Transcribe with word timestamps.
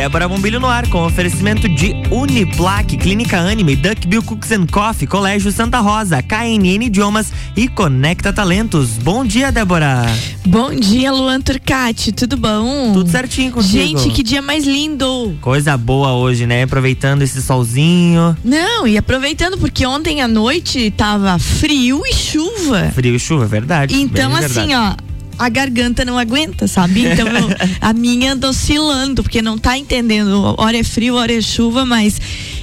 Débora 0.00 0.26
Bombilho 0.26 0.58
no 0.58 0.66
ar, 0.66 0.88
com 0.88 1.04
oferecimento 1.04 1.68
de 1.68 1.92
Uniplaque, 2.10 2.96
Clínica 2.96 3.38
Anime, 3.38 3.76
Duckbill 3.76 4.22
Cooks 4.22 4.50
and 4.50 4.66
Coffee, 4.66 5.06
Colégio 5.06 5.52
Santa 5.52 5.78
Rosa, 5.78 6.22
KNN 6.22 6.84
Idiomas 6.84 7.30
e 7.54 7.68
Conecta 7.68 8.32
Talentos. 8.32 8.92
Bom 8.92 9.26
dia, 9.26 9.52
Débora. 9.52 10.06
Bom 10.46 10.74
dia, 10.74 11.12
Luan 11.12 11.42
Turcati, 11.42 12.12
tudo 12.12 12.38
bom? 12.38 12.94
Tudo 12.94 13.10
certinho 13.10 13.52
contigo. 13.52 14.00
Gente, 14.00 14.08
que 14.08 14.22
dia 14.22 14.40
mais 14.40 14.64
lindo. 14.64 15.36
Coisa 15.42 15.76
boa 15.76 16.14
hoje, 16.14 16.46
né? 16.46 16.62
Aproveitando 16.62 17.20
esse 17.20 17.42
solzinho. 17.42 18.34
Não, 18.42 18.86
e 18.86 18.96
aproveitando 18.96 19.58
porque 19.58 19.84
ontem 19.84 20.22
à 20.22 20.26
noite 20.26 20.90
tava 20.92 21.38
frio 21.38 22.00
e 22.06 22.14
chuva. 22.14 22.90
Frio 22.94 23.14
e 23.14 23.18
chuva, 23.18 23.44
verdade. 23.44 23.94
Então, 24.00 24.34
assim, 24.34 24.68
verdade. 24.68 24.96
ó, 24.98 25.09
a 25.40 25.48
garganta 25.48 26.04
não 26.04 26.18
aguenta, 26.18 26.68
sabe? 26.68 27.06
Então 27.06 27.26
eu- 27.26 27.48
a 27.80 27.92
minha 27.92 28.32
anda 28.34 28.48
oscilando, 28.48 29.22
porque 29.22 29.40
não 29.40 29.56
tá 29.58 29.76
entendendo. 29.78 30.54
Hora 30.58 30.76
é 30.76 30.84
frio, 30.84 31.14
hora 31.16 31.32
é 31.32 31.40
chuva, 31.40 31.84
mas 31.86 32.20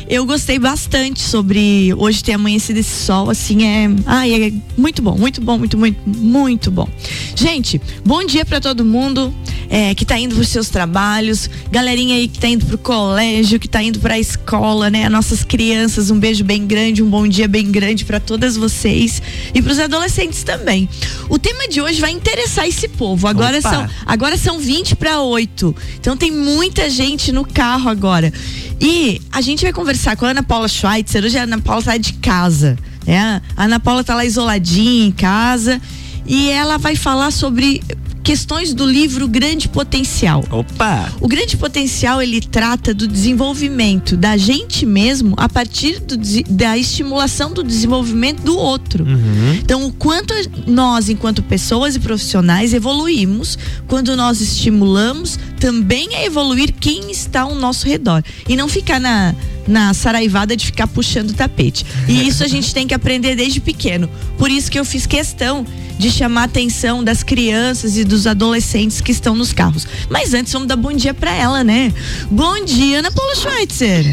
eu 0.10 0.26
gostei 0.26 0.58
bastante 0.58 1.22
sobre 1.22 1.94
hoje 1.96 2.24
ter 2.24 2.34
amanhecido 2.34 2.80
esse 2.80 3.06
sol, 3.06 3.30
assim, 3.30 3.66
é. 3.66 3.90
Ai, 4.06 4.48
é 4.48 4.54
muito 4.78 5.02
bom, 5.02 5.18
muito 5.18 5.42
bom, 5.42 5.58
muito, 5.58 5.78
muito, 5.78 6.00
muito 6.08 6.72
bom. 6.72 6.88
Gente, 7.36 7.82
bom 8.06 8.24
dia 8.26 8.46
pra 8.46 8.62
todo 8.62 8.86
mundo 8.86 9.34
é, 9.70 9.94
que 9.94 10.06
tá 10.06 10.18
indo 10.18 10.36
pros 10.36 10.48
seus 10.48 10.70
trabalhos, 10.70 11.50
galerinha 11.70 12.16
aí 12.16 12.28
que 12.30 12.40
tá 12.40 12.48
indo 12.48 12.66
pro 12.66 12.78
colégio, 12.78 13.60
que 13.60 13.68
tá 13.68 13.84
indo 13.84 14.00
pra 14.00 14.18
escola, 14.18 14.90
né? 14.90 15.10
Nossas 15.10 15.44
crianças, 15.44 16.10
um 16.10 16.18
beijo 16.18 16.44
bem 16.44 16.66
grande, 16.66 17.04
um 17.04 17.10
bom 17.10 17.28
dia 17.28 17.48
bem 17.48 17.70
grande 17.70 18.06
pra 18.06 18.20
todas 18.20 18.56
vocês 18.56 19.22
e 19.54 19.62
pros 19.62 19.78
adolescentes 19.78 20.44
também. 20.44 20.88
O 21.30 21.38
tema 21.38 21.68
de 21.68 21.82
hoje 21.82 22.00
vai 22.00 22.12
interessar 22.12 22.66
esse 22.66 22.88
povo. 22.88 23.28
Agora 23.28 23.60
Opa. 23.60 23.70
são 23.70 23.90
agora 24.06 24.38
são 24.38 24.58
20 24.58 24.96
para 24.96 25.22
8. 25.22 25.76
Então 26.00 26.16
tem 26.16 26.32
muita 26.32 26.90
gente 26.90 27.32
no 27.34 27.46
carro 27.46 27.90
agora. 27.90 28.32
E 28.80 29.20
a 29.32 29.42
gente 29.42 29.64
vai 29.64 29.74
conversar 29.74 29.97
com 30.18 30.26
a 30.26 30.30
Ana 30.30 30.44
Paula 30.44 30.68
Schweitzer. 30.68 31.24
Hoje 31.24 31.38
a 31.38 31.44
Ana 31.44 31.60
Paula 31.60 31.84
tá 31.84 31.98
de 31.98 32.14
casa. 32.14 32.78
Né? 33.06 33.42
A 33.56 33.64
Ana 33.64 33.80
Paula 33.80 34.04
tá 34.04 34.16
lá 34.16 34.26
isoladinha 34.26 35.08
em 35.08 35.12
casa. 35.12 35.82
E 36.26 36.50
ela 36.50 36.78
vai 36.78 36.96
falar 36.96 37.32
sobre 37.32 37.82
questões 38.28 38.74
do 38.74 38.86
livro 38.86 39.26
Grande 39.26 39.70
Potencial. 39.70 40.44
Opa! 40.52 41.10
O 41.22 41.30
grande 41.30 41.56
potencial 41.56 42.22
ele 42.22 42.42
trata 42.42 42.94
do 42.94 43.08
desenvolvimento 43.08 44.18
da 44.18 44.36
gente 44.36 44.86
mesmo 44.86 45.34
a 45.38 45.48
partir 45.48 46.02
do 46.02 46.18
da 46.50 46.78
estimulação 46.78 47.54
do 47.54 47.64
desenvolvimento 47.64 48.42
do 48.42 48.58
outro. 48.58 49.06
Uhum. 49.06 49.54
Então, 49.54 49.86
o 49.86 49.94
quanto 49.94 50.34
nós, 50.66 51.08
enquanto 51.08 51.42
pessoas 51.42 51.96
e 51.96 52.02
profissionais, 52.02 52.74
evoluímos 52.74 53.58
quando 53.88 54.14
nós 54.18 54.42
estimulamos 54.42 55.40
também 55.58 56.14
a 56.16 56.26
evoluir 56.26 56.74
quem 56.74 57.10
está 57.10 57.44
ao 57.44 57.56
nosso 57.56 57.88
redor. 57.88 58.22
E 58.46 58.58
não 58.58 58.68
ficar 58.68 59.00
na, 59.00 59.34
na 59.68 59.94
saraivada 59.94 60.56
de 60.56 60.66
ficar 60.66 60.88
puxando 60.88 61.32
o 61.32 61.34
tapete. 61.34 61.86
E 62.08 62.26
isso 62.28 62.44
a 62.44 62.48
gente 62.48 62.74
tem 62.74 62.88
que 62.88 62.94
aprender 62.94 63.36
desde 63.36 63.60
pequeno. 63.60 64.10
Por 64.38 64.50
isso 64.50 64.72
que 64.72 64.80
eu 64.80 64.86
fiz 64.86 65.06
questão 65.06 65.66
de 65.98 66.12
chamar 66.12 66.42
a 66.42 66.46
atenção 66.46 67.04
das 67.04 67.24
crianças 67.24 67.98
e 67.98 68.04
dos 68.04 68.28
adolescentes 68.28 69.02
que 69.02 69.12
estão 69.12 69.36
nos 69.36 69.52
carros. 69.52 69.88
Mas 70.10 70.34
antes, 70.34 70.54
vamos 70.54 70.68
dar 70.68 70.76
bom 70.76 70.94
dia 70.94 71.14
para 71.14 71.34
ela, 71.34 71.64
né? 71.64 71.92
Bom 72.30 72.64
dia, 72.64 73.00
Ana 73.00 73.12
Paula 73.12 73.36
Schweitzer. 73.36 74.06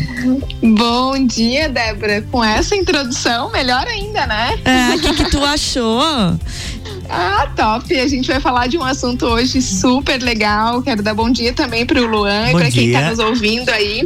Bom 0.63 1.27
dia, 1.27 1.69
Débora. 1.69 2.23
Com 2.33 2.43
essa 2.43 2.75
introdução, 2.75 3.51
melhor 3.53 3.87
ainda, 3.87 4.27
né? 4.27 4.59
É, 4.65 4.95
O 4.95 5.01
que, 5.01 5.13
que 5.15 5.31
tu 5.31 5.45
achou? 5.45 6.01
Ah, 7.09 7.49
top. 7.57 7.99
A 7.99 8.07
gente 8.09 8.27
vai 8.29 8.41
falar 8.41 8.67
de 8.67 8.77
um 8.79 8.83
assunto 8.83 9.27
hoje 9.27 9.61
super 9.63 10.21
legal. 10.23 10.83
Quero 10.83 11.03
dar 11.03 11.15
bom 11.15 11.31
dia 11.31 11.53
também 11.53 11.85
para 11.87 12.01
o 12.01 12.07
Luan 12.07 12.49
e 12.51 12.53
para 12.53 12.71
quem 12.71 12.87
está 12.89 13.11
nos 13.11 13.19
ouvindo 13.19 13.69
aí. 13.71 14.03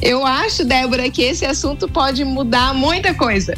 Eu 0.00 0.24
acho, 0.26 0.64
Débora, 0.64 1.10
que 1.10 1.22
esse 1.22 1.44
assunto 1.44 1.88
pode 1.88 2.24
mudar 2.24 2.72
muita 2.74 3.12
coisa. 3.14 3.54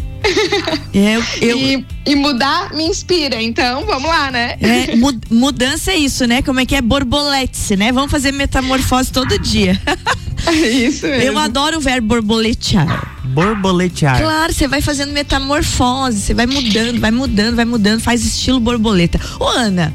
Eu, 0.92 1.22
eu, 1.41 1.56
E, 1.59 1.86
e 2.06 2.15
mudar 2.16 2.75
me 2.75 2.84
inspira. 2.84 3.41
Então, 3.41 3.84
vamos 3.87 4.09
lá, 4.10 4.31
né? 4.31 4.56
É, 4.60 4.97
mu- 4.97 5.19
mudança 5.31 5.93
é 5.93 5.97
isso, 5.97 6.27
né? 6.27 6.43
Como 6.43 6.60
é 6.60 6.66
que 6.66 6.75
é 6.75 6.82
borbolete, 6.82 7.77
né? 7.77 7.93
Vamos 7.93 8.10
fazer 8.10 8.32
metamorfose 8.32 9.12
todo 9.12 9.38
dia. 9.38 9.81
Isso 10.48 11.06
mesmo. 11.06 11.22
Eu 11.22 11.38
adoro 11.38 11.77
o 11.78 11.81
verbo 11.81 12.09
borboletear. 12.09 13.17
Borboletear. 13.38 14.21
Claro, 14.21 14.53
você 14.53 14.66
vai 14.66 14.82
fazendo 14.82 15.12
metamorfose, 15.12 16.21
você 16.21 16.34
vai 16.34 16.47
mudando, 16.47 16.99
vai 16.99 17.12
mudando, 17.12 17.54
vai 17.54 17.65
mudando, 17.65 18.00
faz 18.00 18.25
estilo 18.25 18.59
borboleta. 18.59 19.21
Ô, 19.38 19.47
Ana, 19.47 19.94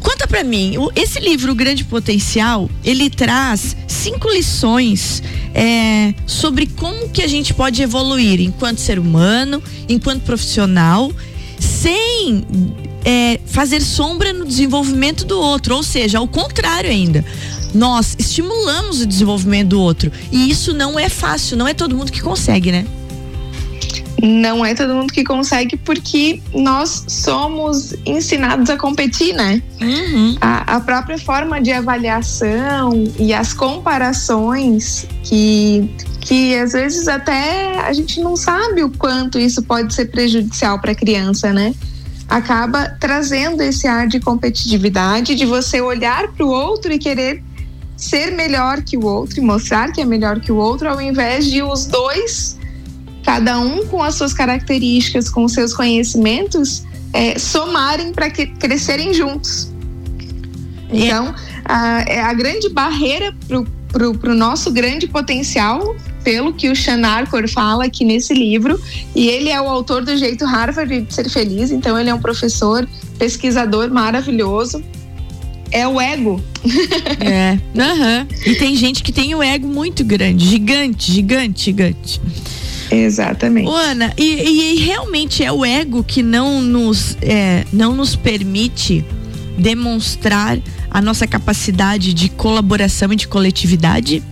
conta 0.00 0.26
pra 0.26 0.42
mim, 0.42 0.74
esse 0.96 1.20
livro, 1.20 1.52
O 1.52 1.54
Grande 1.54 1.84
Potencial, 1.84 2.68
ele 2.84 3.08
traz 3.08 3.76
cinco 3.86 4.28
lições 4.28 5.22
é, 5.54 6.12
sobre 6.26 6.66
como 6.66 7.08
que 7.08 7.22
a 7.22 7.28
gente 7.28 7.54
pode 7.54 7.80
evoluir 7.80 8.40
enquanto 8.40 8.78
ser 8.78 8.98
humano, 8.98 9.62
enquanto 9.88 10.22
profissional, 10.22 11.12
sem 11.60 12.44
é, 13.04 13.38
fazer 13.46 13.80
sombra 13.80 14.32
no 14.32 14.44
desenvolvimento 14.44 15.24
do 15.24 15.38
outro, 15.38 15.76
ou 15.76 15.84
seja, 15.84 16.18
ao 16.18 16.26
contrário 16.26 16.90
ainda. 16.90 17.24
Nós 17.74 18.14
estimulamos 18.18 19.00
o 19.00 19.06
desenvolvimento 19.06 19.68
do 19.68 19.80
outro. 19.80 20.12
E 20.30 20.50
isso 20.50 20.72
não 20.74 20.98
é 20.98 21.08
fácil, 21.08 21.56
não 21.56 21.66
é 21.66 21.74
todo 21.74 21.96
mundo 21.96 22.12
que 22.12 22.20
consegue, 22.20 22.70
né? 22.70 22.86
Não 24.22 24.64
é 24.64 24.72
todo 24.72 24.94
mundo 24.94 25.12
que 25.12 25.24
consegue, 25.24 25.76
porque 25.76 26.40
nós 26.54 27.04
somos 27.08 27.92
ensinados 28.06 28.70
a 28.70 28.76
competir, 28.76 29.34
né? 29.34 29.60
Uhum. 29.80 30.36
a, 30.40 30.76
a 30.76 30.80
própria 30.80 31.18
forma 31.18 31.60
de 31.60 31.72
avaliação 31.72 32.92
e 33.18 33.34
as 33.34 33.52
comparações 33.52 35.08
que, 35.24 35.90
que 36.20 36.54
às 36.56 36.72
vezes 36.72 37.08
até 37.08 37.80
a 37.80 37.92
gente 37.92 38.20
não 38.20 38.36
sabe 38.36 38.84
o 38.84 38.90
quanto 38.90 39.40
isso 39.40 39.60
pode 39.60 39.92
ser 39.92 40.06
prejudicial 40.06 40.78
para 40.78 40.92
a 40.92 40.94
criança, 40.94 41.52
né? 41.52 41.74
Acaba 42.28 42.96
trazendo 43.00 43.60
esse 43.60 43.88
ar 43.88 44.06
de 44.06 44.20
competitividade, 44.20 45.34
de 45.34 45.44
você 45.44 45.80
olhar 45.80 46.28
para 46.28 46.46
o 46.46 46.48
outro 46.48 46.92
e 46.92 46.98
querer 46.98 47.42
ser 48.02 48.32
melhor 48.32 48.82
que 48.82 48.96
o 48.96 49.04
outro 49.04 49.38
e 49.38 49.40
mostrar 49.40 49.92
que 49.92 50.00
é 50.00 50.04
melhor 50.04 50.40
que 50.40 50.50
o 50.50 50.56
outro, 50.56 50.88
ao 50.88 51.00
invés 51.00 51.46
de 51.46 51.62
os 51.62 51.86
dois, 51.86 52.58
cada 53.22 53.60
um 53.60 53.86
com 53.86 54.02
as 54.02 54.16
suas 54.16 54.34
características, 54.34 55.30
com 55.30 55.44
os 55.44 55.52
seus 55.52 55.72
conhecimentos, 55.72 56.82
eh, 57.12 57.38
somarem 57.38 58.12
para 58.12 58.28
que 58.28 58.46
crescerem 58.46 59.14
juntos. 59.14 59.70
Então, 60.90 61.32
a, 61.64 62.00
é 62.08 62.20
a 62.20 62.34
grande 62.34 62.68
barreira 62.68 63.32
para 63.92 64.32
o 64.32 64.34
nosso 64.34 64.72
grande 64.72 65.06
potencial, 65.06 65.94
pelo 66.24 66.52
que 66.52 66.70
o 66.70 66.74
Sean 66.74 67.06
Arcor 67.06 67.48
fala 67.48 67.84
aqui 67.84 68.04
nesse 68.04 68.34
livro, 68.34 68.82
e 69.14 69.28
ele 69.28 69.48
é 69.48 69.60
o 69.60 69.68
autor 69.68 70.04
do 70.04 70.16
Jeito 70.16 70.44
Harvard 70.44 71.02
de 71.02 71.14
Ser 71.14 71.30
Feliz, 71.30 71.70
então 71.70 71.96
ele 71.96 72.10
é 72.10 72.14
um 72.14 72.20
professor, 72.20 72.86
pesquisador 73.16 73.92
maravilhoso, 73.92 74.82
é 75.72 75.88
o 75.88 76.00
ego. 76.00 76.40
É. 77.20 77.58
Aham. 77.80 78.26
E 78.46 78.54
tem 78.54 78.76
gente 78.76 79.02
que 79.02 79.10
tem 79.10 79.34
o 79.34 79.42
ego 79.42 79.66
muito 79.66 80.04
grande, 80.04 80.46
gigante, 80.46 81.10
gigante, 81.10 81.64
gigante. 81.64 82.20
Exatamente. 82.90 83.68
Ô, 83.68 83.74
Ana, 83.74 84.12
e, 84.18 84.22
e- 84.22 84.74
e 84.74 84.84
realmente 84.84 85.42
é 85.42 85.50
o 85.50 85.64
ego 85.64 86.04
que 86.04 86.22
não 86.22 86.60
nos, 86.60 87.16
é, 87.22 87.64
não 87.72 87.96
nos 87.96 88.14
permite 88.14 89.04
demonstrar 89.58 90.58
a 90.90 91.00
nossa 91.00 91.26
capacidade 91.26 92.12
de 92.12 92.28
colaboração 92.28 93.12
e 93.12 93.16
de 93.16 93.26
coletividade? 93.26 94.22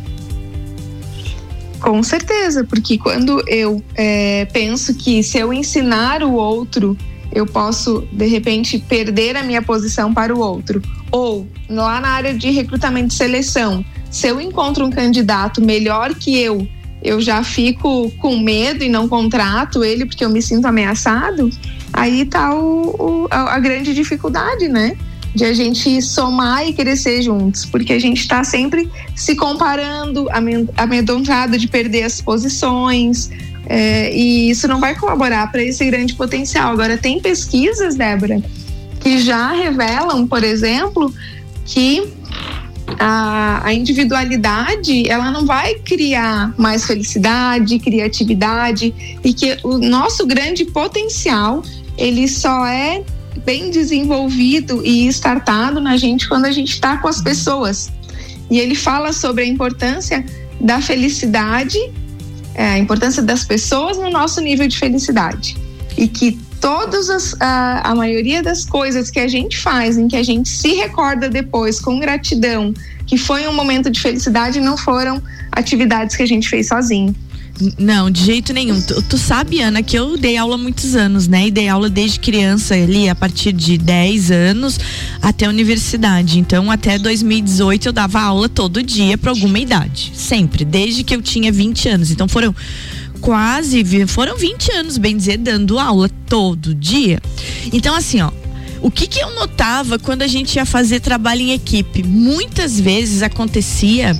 Com 1.80 2.02
certeza, 2.02 2.62
porque 2.64 2.98
quando 2.98 3.42
eu 3.48 3.82
é, 3.94 4.44
penso 4.52 4.94
que 4.94 5.22
se 5.22 5.38
eu 5.38 5.50
ensinar 5.52 6.22
o 6.22 6.34
outro, 6.34 6.96
eu 7.32 7.46
posso 7.46 8.06
de 8.12 8.26
repente 8.26 8.78
perder 8.78 9.36
a 9.36 9.42
minha 9.42 9.62
posição 9.62 10.12
para 10.12 10.34
o 10.34 10.38
outro. 10.40 10.82
Ou 11.10 11.46
lá 11.68 12.00
na 12.00 12.08
área 12.08 12.34
de 12.34 12.50
recrutamento 12.50 13.14
e 13.14 13.16
seleção, 13.16 13.84
se 14.10 14.26
eu 14.26 14.40
encontro 14.40 14.84
um 14.84 14.90
candidato 14.90 15.60
melhor 15.62 16.14
que 16.14 16.36
eu, 16.38 16.66
eu 17.02 17.20
já 17.20 17.42
fico 17.42 18.10
com 18.18 18.38
medo 18.38 18.84
e 18.84 18.88
não 18.88 19.08
contrato 19.08 19.82
ele 19.84 20.04
porque 20.04 20.24
eu 20.24 20.30
me 20.30 20.42
sinto 20.42 20.66
ameaçado. 20.66 21.50
Aí 21.92 22.24
tá 22.24 22.54
o, 22.54 22.94
o- 22.98 23.28
a, 23.30 23.58
grande 23.58 23.94
dificuldade, 23.94 24.68
né? 24.68 24.96
De 25.34 25.44
a 25.44 25.54
gente 25.54 26.02
somar 26.02 26.66
e 26.68 26.72
crescer 26.72 27.22
juntos, 27.22 27.64
porque 27.64 27.92
a 27.92 27.98
gente 28.00 28.20
está 28.20 28.42
sempre 28.42 28.90
se 29.14 29.36
comparando, 29.36 30.26
amedrontado 30.76 31.56
de 31.56 31.68
perder 31.68 32.02
as 32.02 32.20
posições, 32.20 33.30
é, 33.72 34.12
e 34.12 34.50
isso 34.50 34.66
não 34.66 34.80
vai 34.80 34.96
colaborar 34.96 35.52
para 35.52 35.62
esse 35.62 35.84
grande 35.84 36.14
potencial. 36.14 36.72
Agora, 36.72 36.98
tem 36.98 37.20
pesquisas, 37.20 37.94
Débora, 37.94 38.42
que 38.98 39.20
já 39.20 39.52
revelam, 39.52 40.26
por 40.26 40.42
exemplo, 40.42 41.14
que 41.64 42.02
a, 42.98 43.64
a 43.64 43.72
individualidade 43.72 45.08
ela 45.08 45.30
não 45.30 45.46
vai 45.46 45.74
criar 45.76 46.52
mais 46.58 46.84
felicidade, 46.84 47.78
criatividade 47.78 48.92
e 49.22 49.32
que 49.32 49.56
o 49.62 49.78
nosso 49.78 50.26
grande 50.26 50.64
potencial 50.64 51.62
ele 51.96 52.26
só 52.26 52.66
é 52.66 53.04
bem 53.46 53.70
desenvolvido 53.70 54.84
e 54.84 55.06
startado 55.06 55.80
na 55.80 55.96
gente 55.96 56.28
quando 56.28 56.46
a 56.46 56.50
gente 56.50 56.72
está 56.72 56.96
com 56.96 57.06
as 57.06 57.22
pessoas. 57.22 57.88
e 58.50 58.58
ele 58.58 58.74
fala 58.74 59.12
sobre 59.12 59.44
a 59.44 59.46
importância 59.46 60.26
da 60.60 60.80
felicidade, 60.80 61.78
é, 62.60 62.72
a 62.72 62.78
importância 62.78 63.22
das 63.22 63.42
pessoas 63.42 63.96
no 63.96 64.10
nosso 64.10 64.38
nível 64.38 64.68
de 64.68 64.78
felicidade. 64.78 65.56
E 65.96 66.06
que 66.06 66.38
todas 66.60 67.08
as, 67.08 67.34
a, 67.40 67.90
a 67.90 67.94
maioria 67.94 68.42
das 68.42 68.66
coisas 68.66 69.10
que 69.10 69.18
a 69.18 69.26
gente 69.26 69.58
faz, 69.58 69.96
em 69.96 70.06
que 70.06 70.14
a 70.14 70.22
gente 70.22 70.50
se 70.50 70.74
recorda 70.74 71.30
depois 71.30 71.80
com 71.80 71.98
gratidão, 71.98 72.74
que 73.06 73.16
foi 73.16 73.48
um 73.48 73.54
momento 73.54 73.88
de 73.88 73.98
felicidade, 73.98 74.60
não 74.60 74.76
foram 74.76 75.22
atividades 75.50 76.14
que 76.14 76.22
a 76.22 76.26
gente 76.26 76.50
fez 76.50 76.68
sozinho. 76.68 77.16
Não, 77.78 78.10
de 78.10 78.24
jeito 78.24 78.52
nenhum. 78.52 78.80
Tu, 78.80 79.02
tu, 79.02 79.18
sabe, 79.18 79.60
Ana, 79.60 79.82
que 79.82 79.96
eu 79.96 80.16
dei 80.16 80.36
aula 80.36 80.54
há 80.54 80.58
muitos 80.58 80.94
anos, 80.94 81.28
né? 81.28 81.48
E 81.48 81.50
dei 81.50 81.68
aula 81.68 81.90
desde 81.90 82.18
criança 82.18 82.74
ali, 82.74 83.08
a 83.08 83.14
partir 83.14 83.52
de 83.52 83.76
10 83.76 84.30
anos 84.30 84.80
até 85.20 85.46
a 85.46 85.48
universidade. 85.48 86.38
Então, 86.38 86.70
até 86.70 86.98
2018 86.98 87.86
eu 87.86 87.92
dava 87.92 88.20
aula 88.20 88.48
todo 88.48 88.82
dia 88.82 89.18
para 89.18 89.30
alguma 89.30 89.58
idade. 89.58 90.12
Sempre, 90.14 90.64
desde 90.64 91.04
que 91.04 91.14
eu 91.14 91.20
tinha 91.20 91.52
20 91.52 91.88
anos. 91.88 92.10
Então 92.10 92.26
foram 92.26 92.54
quase, 93.20 93.84
foram 94.06 94.36
20 94.36 94.72
anos, 94.72 94.98
bem 94.98 95.16
dizer, 95.16 95.36
dando 95.36 95.78
aula 95.78 96.08
todo 96.26 96.74
dia. 96.74 97.20
Então, 97.72 97.94
assim, 97.94 98.20
ó, 98.20 98.30
o 98.82 98.90
que, 98.90 99.06
que 99.06 99.20
eu 99.20 99.34
notava 99.34 99.98
quando 99.98 100.22
a 100.22 100.26
gente 100.26 100.56
ia 100.56 100.64
fazer 100.64 101.00
trabalho 101.00 101.42
em 101.42 101.52
equipe? 101.52 102.02
Muitas 102.02 102.80
vezes 102.80 103.22
acontecia 103.22 104.18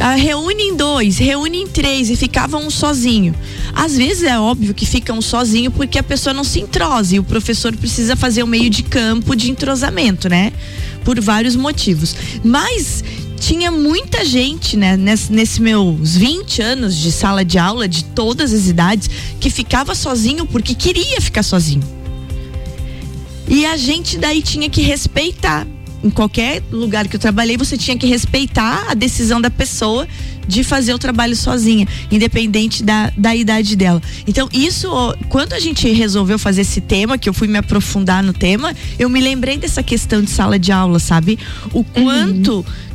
ah, 0.00 0.14
reúne 0.14 0.62
em 0.62 0.76
dois, 0.76 1.18
reúne 1.18 1.58
em 1.58 1.66
três 1.66 2.08
e 2.08 2.16
ficava 2.16 2.56
um 2.56 2.70
sozinho. 2.70 3.34
Às 3.74 3.96
vezes 3.96 4.22
é 4.22 4.38
óbvio 4.38 4.72
que 4.72 4.86
fica 4.86 5.12
um 5.12 5.20
sozinho 5.20 5.70
porque 5.70 5.98
a 5.98 6.02
pessoa 6.02 6.32
não 6.32 6.42
se 6.42 6.58
entrosa 6.58 7.16
e 7.16 7.18
o 7.18 7.22
professor 7.22 7.76
precisa 7.76 8.16
fazer 8.16 8.42
o 8.42 8.46
meio 8.46 8.70
de 8.70 8.82
campo 8.82 9.36
de 9.36 9.50
entrosamento, 9.50 10.28
né? 10.28 10.52
Por 11.04 11.20
vários 11.20 11.54
motivos. 11.54 12.16
Mas 12.42 13.04
tinha 13.38 13.70
muita 13.70 14.24
gente, 14.24 14.76
né, 14.76 14.96
nesse, 14.96 15.32
nesse, 15.32 15.60
meus 15.60 16.16
20 16.16 16.62
anos 16.62 16.96
de 16.96 17.12
sala 17.12 17.44
de 17.44 17.58
aula, 17.58 17.86
de 17.86 18.04
todas 18.04 18.52
as 18.52 18.68
idades, 18.68 19.10
que 19.38 19.50
ficava 19.50 19.94
sozinho 19.94 20.46
porque 20.46 20.74
queria 20.74 21.20
ficar 21.20 21.42
sozinho. 21.42 21.82
E 23.48 23.66
a 23.66 23.76
gente 23.76 24.16
daí 24.16 24.40
tinha 24.42 24.70
que 24.70 24.82
respeitar 24.82 25.66
em 26.02 26.10
qualquer 26.10 26.62
lugar 26.70 27.06
que 27.06 27.16
eu 27.16 27.20
trabalhei, 27.20 27.56
você 27.56 27.76
tinha 27.76 27.96
que 27.96 28.06
respeitar 28.06 28.86
a 28.90 28.94
decisão 28.94 29.40
da 29.40 29.50
pessoa 29.50 30.06
de 30.46 30.64
fazer 30.64 30.92
o 30.94 30.98
trabalho 30.98 31.36
sozinha, 31.36 31.86
independente 32.10 32.82
da, 32.82 33.12
da 33.16 33.36
idade 33.36 33.76
dela. 33.76 34.02
Então, 34.26 34.48
isso, 34.52 34.88
quando 35.28 35.52
a 35.52 35.60
gente 35.60 35.88
resolveu 35.90 36.38
fazer 36.38 36.62
esse 36.62 36.80
tema, 36.80 37.16
que 37.16 37.28
eu 37.28 37.34
fui 37.34 37.46
me 37.46 37.58
aprofundar 37.58 38.22
no 38.22 38.32
tema, 38.32 38.74
eu 38.98 39.08
me 39.08 39.20
lembrei 39.20 39.56
dessa 39.56 39.82
questão 39.82 40.22
de 40.22 40.30
sala 40.30 40.58
de 40.58 40.72
aula, 40.72 40.98
sabe? 40.98 41.38
O 41.72 41.84
quanto. 41.84 42.56
Uhum 42.56 42.64
Hum, 42.64 42.64
é, 42.64 42.89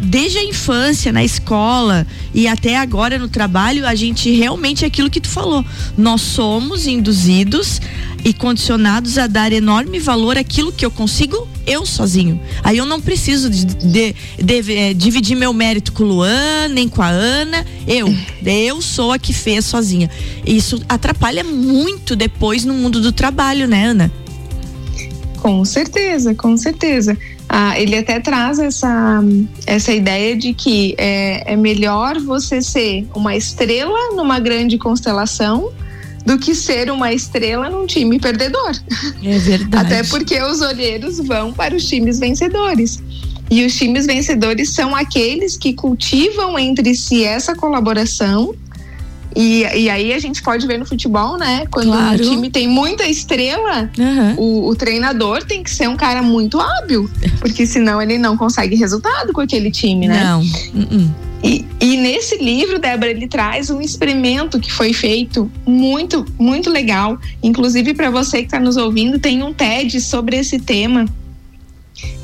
desde 0.00 0.38
a 0.38 0.44
infância, 0.44 1.12
na 1.12 1.24
escola 1.24 2.06
e 2.32 2.46
até 2.46 2.76
agora 2.76 3.18
no 3.18 3.28
trabalho, 3.28 3.86
a 3.86 3.94
gente 3.94 4.30
realmente 4.30 4.84
é 4.84 4.88
aquilo 4.88 5.10
que 5.10 5.20
tu 5.20 5.28
falou. 5.28 5.64
Nós 5.96 6.20
somos 6.20 6.86
induzidos 6.86 7.80
e 8.24 8.32
condicionados 8.32 9.18
a 9.18 9.26
dar 9.26 9.52
enorme 9.52 9.98
valor 9.98 10.36
àquilo 10.36 10.72
que 10.72 10.84
eu 10.84 10.90
consigo 10.90 11.48
eu 11.66 11.86
sozinho. 11.86 12.40
Aí 12.62 12.78
eu 12.78 12.86
não 12.86 13.00
preciso 13.00 13.48
de, 13.48 13.64
de, 13.64 14.14
de, 14.38 14.74
é, 14.74 14.94
dividir 14.94 15.36
meu 15.36 15.52
mérito 15.52 15.92
com 15.92 16.02
o 16.02 16.06
Luan, 16.06 16.68
nem 16.70 16.88
com 16.88 17.02
a 17.02 17.08
Ana. 17.08 17.66
Eu. 17.86 18.14
Eu 18.44 18.80
sou 18.82 19.12
a 19.12 19.18
que 19.18 19.32
fez 19.32 19.64
sozinha. 19.64 20.10
Isso 20.46 20.82
atrapalha 20.88 21.44
muito 21.44 22.16
depois 22.16 22.64
no 22.64 22.74
mundo 22.74 23.00
do 23.00 23.12
trabalho, 23.12 23.66
né, 23.66 23.86
Ana? 23.86 24.12
Com 25.38 25.64
certeza, 25.64 26.34
com 26.34 26.56
certeza. 26.56 27.16
Ah, 27.52 27.76
ele 27.76 27.96
até 27.96 28.20
traz 28.20 28.60
essa, 28.60 29.20
essa 29.66 29.92
ideia 29.92 30.36
de 30.36 30.54
que 30.54 30.94
é, 30.96 31.52
é 31.52 31.56
melhor 31.56 32.16
você 32.20 32.62
ser 32.62 33.08
uma 33.12 33.34
estrela 33.34 34.14
numa 34.14 34.38
grande 34.38 34.78
constelação 34.78 35.72
do 36.24 36.38
que 36.38 36.54
ser 36.54 36.92
uma 36.92 37.12
estrela 37.12 37.68
num 37.68 37.86
time 37.86 38.20
perdedor. 38.20 38.70
É 39.24 39.36
verdade. 39.38 39.84
Até 39.84 40.04
porque 40.04 40.40
os 40.40 40.60
olheiros 40.60 41.18
vão 41.18 41.52
para 41.52 41.74
os 41.74 41.88
times 41.88 42.20
vencedores. 42.20 43.02
E 43.50 43.66
os 43.66 43.74
times 43.74 44.06
vencedores 44.06 44.70
são 44.70 44.94
aqueles 44.94 45.56
que 45.56 45.72
cultivam 45.72 46.56
entre 46.56 46.94
si 46.94 47.24
essa 47.24 47.56
colaboração 47.56 48.54
e, 49.34 49.62
e 49.62 49.90
aí 49.90 50.12
a 50.12 50.18
gente 50.18 50.42
pode 50.42 50.66
ver 50.66 50.78
no 50.78 50.84
futebol, 50.84 51.36
né? 51.36 51.64
Quando 51.70 51.88
claro. 51.88 52.22
o 52.22 52.30
time 52.30 52.50
tem 52.50 52.68
muita 52.68 53.06
estrela, 53.06 53.90
uhum. 53.98 54.34
o, 54.36 54.68
o, 54.68 54.76
treinador 54.76 55.44
tem 55.44 55.62
que 55.62 55.70
ser 55.70 55.88
um 55.88 55.96
cara 55.96 56.22
muito 56.22 56.60
hábil, 56.60 57.08
porque 57.40 57.66
senão 57.66 58.00
ele 58.00 58.18
não 58.18 58.36
consegue 58.36 58.74
resultado 58.76 59.32
com 59.32 59.40
aquele 59.40 59.70
time, 59.70 60.08
né? 60.08 60.24
Não. 60.24 60.40
Uh 60.40 61.30
E, 61.42 61.64
e, 61.80 61.96
nesse 61.96 62.36
livro, 62.36 62.78
Débora, 62.78 63.10
ele 63.10 63.26
traz 63.26 63.70
um 63.70 63.80
experimento 63.80 64.60
que 64.60 64.70
foi 64.70 64.92
feito 64.92 65.50
muito, 65.66 66.26
muito 66.38 66.68
legal. 66.68 67.18
Inclusive, 67.42 67.94
para 67.94 68.10
você 68.10 68.38
que 68.38 68.44
está 68.44 68.60
nos 68.60 68.76
ouvindo, 68.76 69.18
tem 69.18 69.42
um 69.42 69.52
TED 69.52 70.00
sobre 70.02 70.36
esse 70.36 70.58
tema 70.58 71.06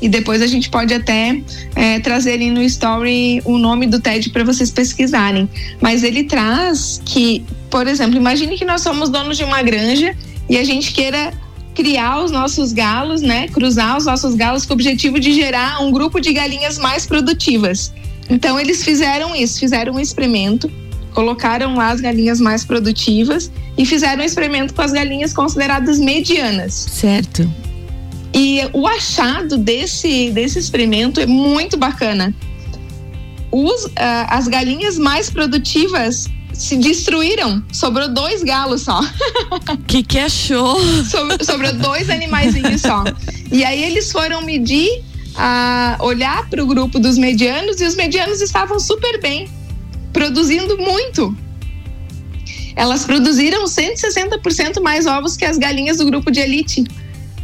e 0.01 0.07
depois 0.07 0.41
a 0.41 0.47
gente 0.47 0.69
pode 0.69 0.93
até 0.93 1.41
é, 1.75 1.99
trazer 1.99 2.33
ali 2.33 2.51
no 2.51 2.61
story 2.63 3.41
o 3.45 3.57
nome 3.57 3.87
do 3.87 3.99
TED 3.99 4.29
para 4.29 4.43
vocês 4.43 4.71
pesquisarem. 4.71 5.49
Mas 5.81 6.03
ele 6.03 6.23
traz 6.23 7.01
que, 7.03 7.43
por 7.69 7.87
exemplo, 7.87 8.15
imagine 8.15 8.57
que 8.57 8.65
nós 8.65 8.81
somos 8.81 9.09
donos 9.09 9.37
de 9.37 9.43
uma 9.43 9.61
granja 9.61 10.15
e 10.49 10.57
a 10.57 10.63
gente 10.63 10.91
queira 10.91 11.33
criar 11.73 12.23
os 12.23 12.31
nossos 12.31 12.73
galos, 12.73 13.21
né? 13.21 13.47
Cruzar 13.49 13.97
os 13.97 14.05
nossos 14.05 14.33
galos 14.33 14.65
com 14.65 14.73
o 14.73 14.75
objetivo 14.75 15.19
de 15.19 15.31
gerar 15.31 15.83
um 15.83 15.91
grupo 15.91 16.19
de 16.19 16.33
galinhas 16.33 16.77
mais 16.77 17.05
produtivas. 17.05 17.93
Então 18.29 18.59
eles 18.59 18.83
fizeram 18.83 19.35
isso, 19.35 19.59
fizeram 19.59 19.93
um 19.93 19.99
experimento, 19.99 20.71
colocaram 21.13 21.75
lá 21.75 21.89
as 21.89 22.01
galinhas 22.01 22.39
mais 22.39 22.65
produtivas 22.65 23.51
e 23.77 23.85
fizeram 23.85 24.23
um 24.23 24.25
experimento 24.25 24.73
com 24.73 24.81
as 24.81 24.91
galinhas 24.91 25.33
consideradas 25.33 25.99
medianas. 25.99 26.73
Certo. 26.73 27.47
E 28.33 28.61
o 28.73 28.87
achado 28.87 29.57
desse, 29.57 30.31
desse 30.31 30.59
experimento 30.59 31.19
é 31.19 31.25
muito 31.25 31.77
bacana. 31.77 32.33
Os, 33.51 33.85
uh, 33.85 33.91
as 34.27 34.47
galinhas 34.47 34.97
mais 34.97 35.29
produtivas 35.29 36.29
se 36.57 36.75
destruíram. 36.75 37.63
Sobrou 37.71 38.09
dois 38.09 38.43
galos 38.43 38.81
só. 38.81 38.99
Que 39.87 40.03
que 40.03 40.19
achou? 40.19 40.77
So, 41.05 41.45
sobrou 41.45 41.73
dois 41.73 42.09
animaizinhos 42.09 42.81
só. 42.81 43.03
E 43.51 43.63
aí 43.63 43.83
eles 43.83 44.11
foram 44.11 44.41
medir, 44.41 45.01
uh, 45.35 46.03
olhar 46.03 46.47
para 46.49 46.61
o 46.61 46.67
grupo 46.67 46.99
dos 46.99 47.17
medianos 47.17 47.79
e 47.79 47.85
os 47.85 47.95
medianos 47.95 48.41
estavam 48.41 48.79
super 48.79 49.21
bem, 49.21 49.49
produzindo 50.11 50.77
muito. 50.77 51.35
Elas 52.75 53.05
produziram 53.05 53.65
160% 53.65 54.81
mais 54.81 55.05
ovos 55.05 55.35
que 55.35 55.45
as 55.45 55.57
galinhas 55.57 55.97
do 55.97 56.05
grupo 56.05 56.29
de 56.29 56.39
elite. 56.39 56.83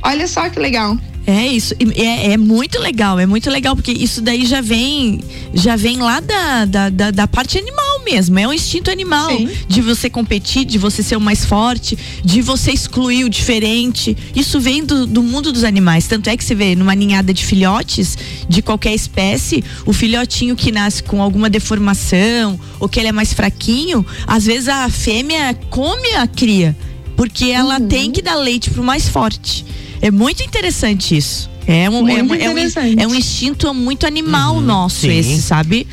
Olha 0.04 0.28
só 0.28 0.50
que 0.50 0.60
legal. 0.60 0.98
É 1.26 1.48
isso, 1.48 1.74
é, 1.96 2.34
é, 2.34 2.38
muito 2.38 2.78
legal, 2.80 3.18
é 3.18 3.26
muito 3.26 3.50
legal, 3.50 3.78
porque 3.78 3.94
isso 3.94 4.22
daí 4.22 4.46
já 4.46 4.60
vem, 4.60 5.22
já 5.54 5.78
vem 5.78 6.00
lá 6.00 6.20
da, 6.20 6.66
da, 6.66 6.90
da, 6.90 7.12
da 7.12 7.28
parte 7.28 7.58
animal 7.58 8.04
mesmo, 8.04 8.38
é 8.38 8.46
um 8.46 8.52
instinto 8.52 8.92
animal 8.92 9.30
Sim. 9.30 9.50
de 9.66 9.82
você 9.82 10.10
competir, 10.10 10.66
de 10.66 10.78
você 10.78 11.02
ser 11.02 11.16
o 11.16 11.22
mais 11.22 11.46
forte, 11.46 11.98
de 12.26 12.42
você 12.42 12.74
excluir 12.74 13.24
o 13.24 13.30
diferente. 13.30 14.18
Isso 14.36 14.60
vem 14.60 14.84
do, 14.84 15.08
do 15.08 15.24
mundo 15.24 15.54
dos 15.54 15.64
animais. 15.64 16.08
Tanto 16.08 16.30
é 16.30 16.36
que 16.36 16.44
você 16.44 16.54
vê 16.54 16.76
numa 16.76 16.94
ninhada 16.94 17.34
de 17.34 17.46
filhotes 17.46 18.18
de 18.50 18.62
qualquer 18.62 18.94
espécie, 18.94 19.64
o 19.86 19.94
filhotinho 19.94 20.58
que 20.58 20.74
nasce 20.74 21.02
com 21.02 21.22
alguma 21.22 21.50
deformação 21.50 22.60
ou 22.82 22.90
que 22.90 23.00
ele 23.00 23.08
é 23.08 23.14
mais 23.14 23.32
fraquinho, 23.32 24.06
às 24.28 24.46
vezes 24.46 24.68
a 24.68 24.90
fêmea 24.90 25.58
come 25.70 26.16
a 26.16 26.28
cria, 26.28 26.76
porque 27.16 27.46
ela 27.46 27.80
uhum. 27.80 27.88
tem 27.88 28.12
que 28.12 28.22
dar 28.22 28.36
leite 28.36 28.70
pro 28.70 28.84
mais 28.84 29.08
forte. 29.08 29.64
É 30.04 30.12
muito 30.12 30.44
interessante 30.44 31.16
isso. 31.16 31.50
É 31.66 31.90
um, 31.90 32.10
é, 32.10 32.22
um, 32.22 32.36
é, 32.36 32.50
um, 32.50 33.00
é 33.00 33.08
um 33.08 33.16
instinto 33.16 33.74
muito 33.74 34.06
animal 34.06 34.56
uhum, 34.56 34.62
nosso 34.62 35.00
sim. 35.00 35.18
esse, 35.18 35.42
sabe? 35.42 35.88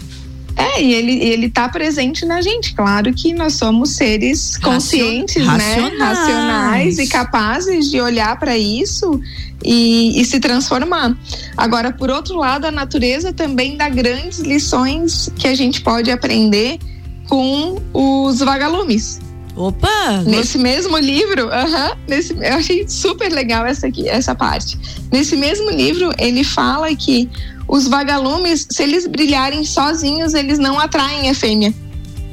É, 0.57 0.83
e 0.83 0.93
ele, 0.93 1.13
ele 1.23 1.49
tá 1.49 1.69
presente 1.69 2.27
na 2.27 2.43
gente. 2.43 2.75
Claro 2.75 3.15
que 3.15 3.33
nós 3.33 3.55
somos 3.55 3.91
seres 3.91 4.57
conscientes, 4.57 5.47
né? 5.47 5.53
Racionais. 5.53 5.99
né? 5.99 6.05
Racionais 6.05 6.99
e 6.99 7.07
capazes 7.07 7.89
de 7.89 8.01
olhar 8.01 8.37
para 8.37 8.59
isso 8.59 9.21
e, 9.65 10.21
e, 10.21 10.25
se 10.25 10.41
transformar. 10.41 11.17
Agora, 11.57 11.93
por 11.93 12.11
outro 12.11 12.37
lado, 12.37 12.65
a 12.65 12.73
natureza 12.73 13.33
também 13.33 13.77
dá 13.77 13.89
grandes 13.89 14.41
lições 14.41 15.31
que 15.39 15.47
a 15.47 15.55
gente 15.55 15.83
pode 15.83 16.11
aprender 16.11 16.81
com 17.29 17.81
os 17.95 18.41
vagalumes. 18.41 19.21
Opa! 19.61 20.23
Nesse 20.25 20.57
mesmo 20.57 20.97
livro, 20.97 21.47
uh 21.47 21.51
-huh, 21.51 21.97
nesse, 22.09 22.33
eu 22.33 22.55
achei 22.55 22.89
super 22.89 23.31
legal 23.31 23.67
essa 23.67 23.87
aqui, 23.87 24.09
essa 24.09 24.35
parte. 24.35 24.79
Nesse 25.13 25.37
mesmo 25.37 25.71
livro, 25.71 26.11
ele 26.19 26.43
fala 26.43 26.95
que 26.97 27.29
os 27.69 27.87
vagalumes, 27.87 28.67
se 28.71 28.83
eles 28.83 29.07
brilharem 29.07 29.63
sozinhos, 29.63 30.33
eles 30.33 30.59
não 30.59 30.81
atraem 30.81 31.29
a 31.29 31.35
fêmea. 31.35 31.75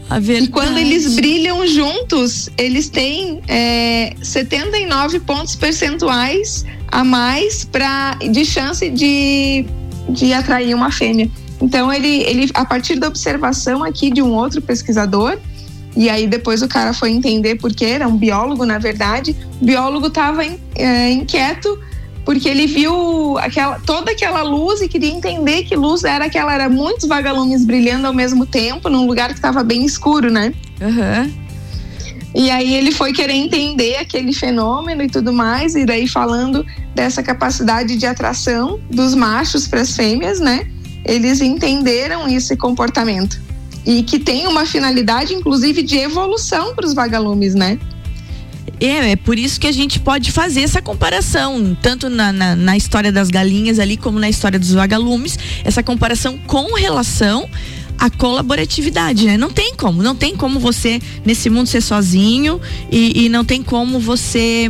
A 0.09 0.19
e 0.19 0.47
quando 0.47 0.77
eles 0.77 1.15
brilham 1.15 1.67
juntos, 1.67 2.49
eles 2.57 2.87
têm 2.87 3.41
é, 3.45 4.15
79 4.21 5.19
pontos 5.19 5.53
percentuais 5.53 6.63
a 6.87 7.03
mais 7.03 7.65
pra, 7.65 8.17
de 8.31 8.45
chance 8.45 8.89
de, 8.89 9.65
de 10.07 10.31
atrair 10.31 10.73
uma 10.73 10.91
fêmea. 10.91 11.29
Então 11.61 11.91
ele, 11.91 12.23
ele 12.23 12.49
a 12.53 12.63
partir 12.63 12.97
da 12.97 13.07
observação 13.07 13.83
aqui 13.83 14.09
de 14.09 14.21
um 14.21 14.33
outro 14.33 14.61
pesquisador, 14.61 15.37
e 15.97 16.11
aí 16.11 16.27
depois 16.27 16.61
o 16.61 16.67
cara 16.67 16.93
foi 16.93 17.09
entender 17.09 17.55
porque 17.55 17.83
era 17.83 18.07
um 18.07 18.15
biólogo 18.15 18.65
na 18.65 18.77
verdade, 18.77 19.35
o 19.59 19.65
biólogo 19.65 20.07
estava 20.07 20.45
é, 20.75 21.11
inquieto 21.11 21.79
porque 22.23 22.47
ele 22.47 22.67
viu 22.67 23.37
aquela, 23.39 23.79
toda 23.79 24.11
aquela 24.11 24.43
luz 24.43 24.81
e 24.81 24.87
queria 24.87 25.09
entender 25.09 25.63
que 25.63 25.75
luz 25.75 26.03
era 26.03 26.25
aquela, 26.25 26.53
era 26.53 26.69
muitos 26.69 27.07
vagalumes 27.07 27.65
brilhando 27.65 28.05
ao 28.05 28.13
mesmo 28.13 28.45
tempo 28.45 28.89
num 28.89 29.07
lugar 29.07 29.29
que 29.29 29.35
estava 29.35 29.63
bem 29.63 29.83
escuro, 29.85 30.29
né? 30.29 30.53
Uhum. 30.79 31.33
E 32.35 32.51
aí 32.51 32.75
ele 32.75 32.91
foi 32.91 33.11
querer 33.11 33.33
entender 33.33 33.95
aquele 33.95 34.33
fenômeno 34.33 35.01
e 35.01 35.07
tudo 35.07 35.33
mais, 35.33 35.73
e 35.73 35.85
daí 35.85 36.07
falando 36.07 36.63
dessa 36.93 37.23
capacidade 37.23 37.95
de 37.95 38.05
atração 38.05 38.79
dos 38.91 39.15
machos 39.15 39.67
para 39.67 39.81
as 39.81 39.95
fêmeas, 39.95 40.39
né? 40.39 40.69
Eles 41.05 41.41
entenderam 41.41 42.27
esse 42.27 42.55
comportamento 42.55 43.46
e 43.87 44.03
que 44.03 44.19
tem 44.19 44.45
uma 44.45 44.65
finalidade, 44.65 45.33
inclusive, 45.33 45.81
de 45.81 45.95
evolução 45.95 46.75
para 46.75 46.85
os 46.85 46.93
vagalumes, 46.93 47.55
né? 47.55 47.79
É, 48.81 49.11
é 49.11 49.15
por 49.15 49.39
isso 49.39 49.57
que 49.57 49.65
a 49.65 49.71
gente 49.71 49.97
pode 49.97 50.29
fazer 50.29 50.61
essa 50.61 50.81
comparação, 50.81 51.75
tanto 51.81 52.09
na, 52.09 52.33
na, 52.33 52.53
na, 52.53 52.75
história 52.75 53.13
das 53.13 53.29
galinhas 53.29 53.79
ali, 53.79 53.95
como 53.95 54.19
na 54.19 54.29
história 54.29 54.59
dos 54.59 54.73
vagalumes, 54.73 55.39
essa 55.63 55.81
comparação 55.81 56.37
com 56.37 56.73
relação 56.75 57.49
à 57.97 58.09
colaboratividade, 58.09 59.25
né? 59.25 59.37
Não 59.37 59.49
tem 59.49 59.73
como, 59.73 60.03
não 60.03 60.13
tem 60.13 60.35
como 60.35 60.59
você 60.59 60.99
nesse 61.25 61.49
mundo 61.49 61.67
ser 61.67 61.81
sozinho 61.81 62.59
e, 62.91 63.23
e 63.23 63.29
não 63.29 63.45
tem 63.45 63.63
como 63.63 64.01
você 64.01 64.69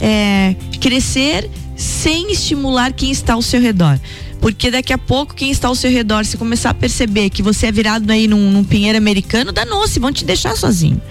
é, 0.00 0.56
crescer 0.80 1.48
sem 1.76 2.32
estimular 2.32 2.92
quem 2.92 3.12
está 3.12 3.34
ao 3.34 3.42
seu 3.42 3.60
redor. 3.60 3.98
Porque 4.46 4.70
daqui 4.70 4.92
a 4.92 4.98
pouco, 4.98 5.34
quem 5.34 5.50
está 5.50 5.66
ao 5.66 5.74
seu 5.74 5.90
redor, 5.90 6.24
se 6.24 6.36
começar 6.36 6.70
a 6.70 6.74
perceber 6.74 7.30
que 7.30 7.42
você 7.42 7.66
é 7.66 7.72
virado 7.72 8.08
aí 8.12 8.28
num, 8.28 8.52
num 8.52 8.62
pinheiro 8.62 8.96
americano, 8.96 9.50
danou-se, 9.50 9.98
vão 9.98 10.12
te 10.12 10.24
deixar 10.24 10.56
sozinho. 10.56 11.02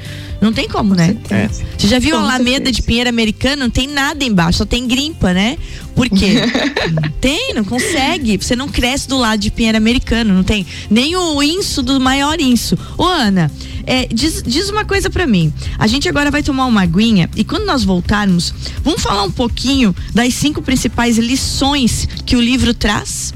Não 0.41 0.53
tem 0.53 0.67
como, 0.67 0.93
né? 0.93 1.15
É. 1.29 1.47
Você 1.77 1.87
já 1.87 1.99
viu 1.99 2.15
a 2.15 2.19
Alameda 2.19 2.71
de 2.71 2.81
Pinheiro 2.81 3.09
Americano? 3.09 3.63
Não 3.63 3.69
tem 3.69 3.87
nada 3.87 4.23
embaixo, 4.23 4.59
só 4.59 4.65
tem 4.65 4.87
grimpa, 4.87 5.33
né? 5.33 5.57
Por 5.95 6.09
quê? 6.09 6.35
tem, 7.21 7.53
não 7.53 7.63
consegue. 7.63 8.37
Você 8.37 8.55
não 8.55 8.67
cresce 8.67 9.07
do 9.07 9.17
lado 9.17 9.39
de 9.39 9.49
Pinheiro 9.49 9.77
Americano, 9.77 10.33
não 10.33 10.43
tem 10.43 10.65
nem 10.89 11.15
o 11.15 11.41
inso 11.41 11.81
do 11.81 11.99
maior 11.99 12.39
inso. 12.39 12.77
Ô, 12.97 13.05
Ana, 13.05 13.51
é, 13.85 14.07
diz, 14.07 14.43
diz 14.45 14.69
uma 14.69 14.83
coisa 14.83 15.09
para 15.09 15.25
mim. 15.25 15.53
A 15.79 15.87
gente 15.87 16.09
agora 16.09 16.29
vai 16.29 16.43
tomar 16.43 16.65
uma 16.65 16.81
aguinha 16.81 17.29
e 17.35 17.43
quando 17.43 17.65
nós 17.65 17.83
voltarmos, 17.83 18.53
vamos 18.83 19.01
falar 19.01 19.23
um 19.23 19.31
pouquinho 19.31 19.95
das 20.13 20.33
cinco 20.33 20.61
principais 20.61 21.17
lições 21.17 22.07
que 22.25 22.35
o 22.35 22.41
livro 22.41 22.73
traz? 22.73 23.33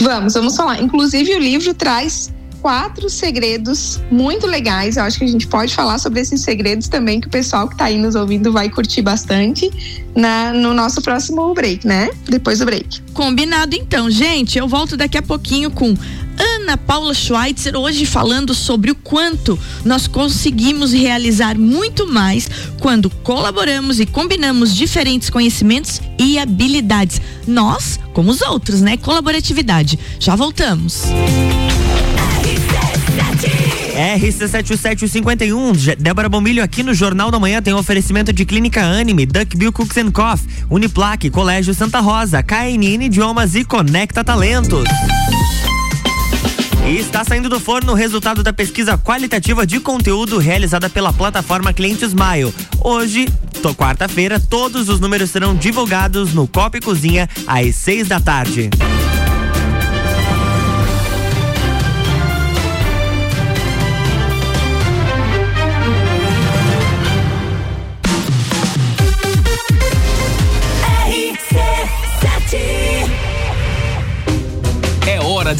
Vamos, 0.00 0.34
vamos 0.34 0.56
falar. 0.56 0.82
Inclusive, 0.82 1.34
o 1.34 1.38
livro 1.38 1.72
traz 1.74 2.33
quatro 2.64 3.10
segredos 3.10 4.00
muito 4.10 4.46
legais. 4.46 4.96
Eu 4.96 5.02
acho 5.02 5.18
que 5.18 5.24
a 5.24 5.28
gente 5.28 5.46
pode 5.46 5.74
falar 5.74 5.98
sobre 5.98 6.20
esses 6.20 6.40
segredos 6.40 6.88
também, 6.88 7.20
que 7.20 7.26
o 7.26 7.30
pessoal 7.30 7.68
que 7.68 7.74
está 7.74 7.84
aí 7.84 7.98
nos 7.98 8.14
ouvindo 8.14 8.50
vai 8.50 8.70
curtir 8.70 9.02
bastante 9.02 9.70
na, 10.16 10.50
no 10.50 10.72
nosso 10.72 11.02
próximo 11.02 11.52
break, 11.52 11.86
né? 11.86 12.08
Depois 12.26 12.60
do 12.60 12.64
break. 12.64 13.02
Combinado 13.12 13.76
então, 13.76 14.10
gente. 14.10 14.56
Eu 14.56 14.66
volto 14.66 14.96
daqui 14.96 15.18
a 15.18 15.22
pouquinho 15.22 15.70
com 15.70 15.94
Ana 16.38 16.78
Paula 16.78 17.12
Schweitzer, 17.12 17.76
hoje 17.76 18.06
falando 18.06 18.54
sobre 18.54 18.90
o 18.90 18.94
quanto 18.94 19.58
nós 19.84 20.06
conseguimos 20.06 20.90
realizar 20.90 21.58
muito 21.58 22.06
mais 22.06 22.48
quando 22.80 23.10
colaboramos 23.10 24.00
e 24.00 24.06
combinamos 24.06 24.74
diferentes 24.74 25.28
conhecimentos 25.28 26.00
e 26.18 26.38
habilidades. 26.38 27.20
Nós, 27.46 28.00
como 28.14 28.30
os 28.30 28.40
outros, 28.40 28.80
né? 28.80 28.96
Colaboratividade. 28.96 29.98
Já 30.18 30.34
voltamos. 30.34 31.02
RC7751, 33.94 35.96
Débora 35.96 36.28
Bombilho 36.28 36.64
aqui 36.64 36.82
no 36.82 36.92
Jornal 36.92 37.30
da 37.30 37.38
Manhã 37.38 37.62
tem 37.62 37.72
um 37.72 37.78
oferecimento 37.78 38.32
de 38.32 38.44
Clínica 38.44 38.82
Anime, 38.82 39.24
Duckbill 39.24 39.72
Cooks 39.72 39.96
and 39.96 40.10
Coffee, 40.10 40.48
Uniplaque, 40.68 41.30
Colégio 41.30 41.72
Santa 41.72 42.00
Rosa, 42.00 42.42
KNN 42.42 43.04
Idiomas 43.04 43.54
e 43.54 43.64
Conecta 43.64 44.24
Talentos. 44.24 44.84
E 46.86 46.96
está 46.96 47.24
saindo 47.24 47.48
do 47.48 47.60
forno 47.60 47.92
o 47.92 47.94
resultado 47.94 48.42
da 48.42 48.52
pesquisa 48.52 48.98
qualitativa 48.98 49.64
de 49.64 49.78
conteúdo 49.78 50.38
realizada 50.38 50.90
pela 50.90 51.12
plataforma 51.12 51.72
Cliente 51.72 52.04
Smile. 52.04 52.52
Hoje, 52.80 53.28
quarta-feira, 53.76 54.38
todos 54.38 54.88
os 54.88 55.00
números 55.00 55.30
serão 55.30 55.54
divulgados 55.54 56.34
no 56.34 56.46
Copa 56.46 56.78
e 56.78 56.80
Cozinha 56.80 57.28
às 57.46 57.74
seis 57.76 58.08
da 58.08 58.20
tarde. 58.20 58.70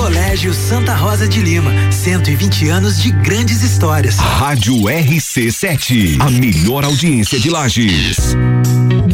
Colégio 0.00 0.54
Santa 0.54 0.94
Rosa 0.94 1.28
de 1.28 1.42
Lima, 1.42 1.70
120 1.92 2.70
anos 2.70 3.02
de 3.02 3.10
grandes 3.10 3.62
histórias. 3.62 4.16
Rádio 4.16 4.74
RC7, 4.84 6.18
a 6.18 6.30
melhor 6.30 6.86
audiência 6.86 7.38
de 7.38 7.50
Lages. 7.50 8.34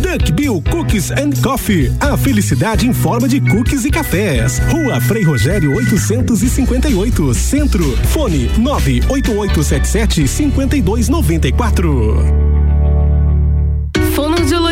Duck 0.01 0.31
Bill 0.31 0.63
Cookies 0.71 1.11
and 1.11 1.31
Coffee, 1.43 1.93
a 1.99 2.17
felicidade 2.17 2.87
em 2.87 2.93
forma 2.93 3.27
de 3.27 3.41
cookies 3.41 3.85
e 3.85 3.91
cafés. 3.91 4.61
Rua 4.71 5.01
Frei 5.01 5.25
Rogério 5.25 5.75
858, 5.75 7.35
Centro. 7.35 7.99
Fone 8.07 8.49
98877 8.57 10.29
5294 10.29 12.56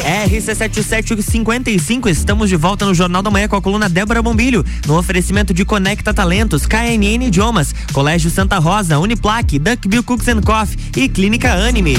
RC7755, 0.00 2.08
estamos 2.08 2.48
de 2.48 2.56
volta 2.56 2.84
no 2.84 2.94
Jornal 2.94 3.22
da 3.22 3.30
Manhã 3.30 3.48
com 3.48 3.56
a 3.56 3.62
coluna 3.62 3.88
Débora 3.88 4.22
Bombilho, 4.22 4.64
no 4.86 4.98
oferecimento 4.98 5.54
de 5.54 5.64
Conecta 5.64 6.12
Talentos, 6.12 6.66
KNN 6.66 7.26
Idiomas, 7.26 7.74
Colégio 7.92 8.30
Santa 8.30 8.58
Rosa, 8.58 8.98
Uniplaque, 8.98 9.58
Duckbill 9.58 10.02
Cooks 10.02 10.28
and 10.28 10.42
Coffee 10.42 10.78
e 10.96 11.08
Clínica 11.08 11.52
Anime. 11.52 11.96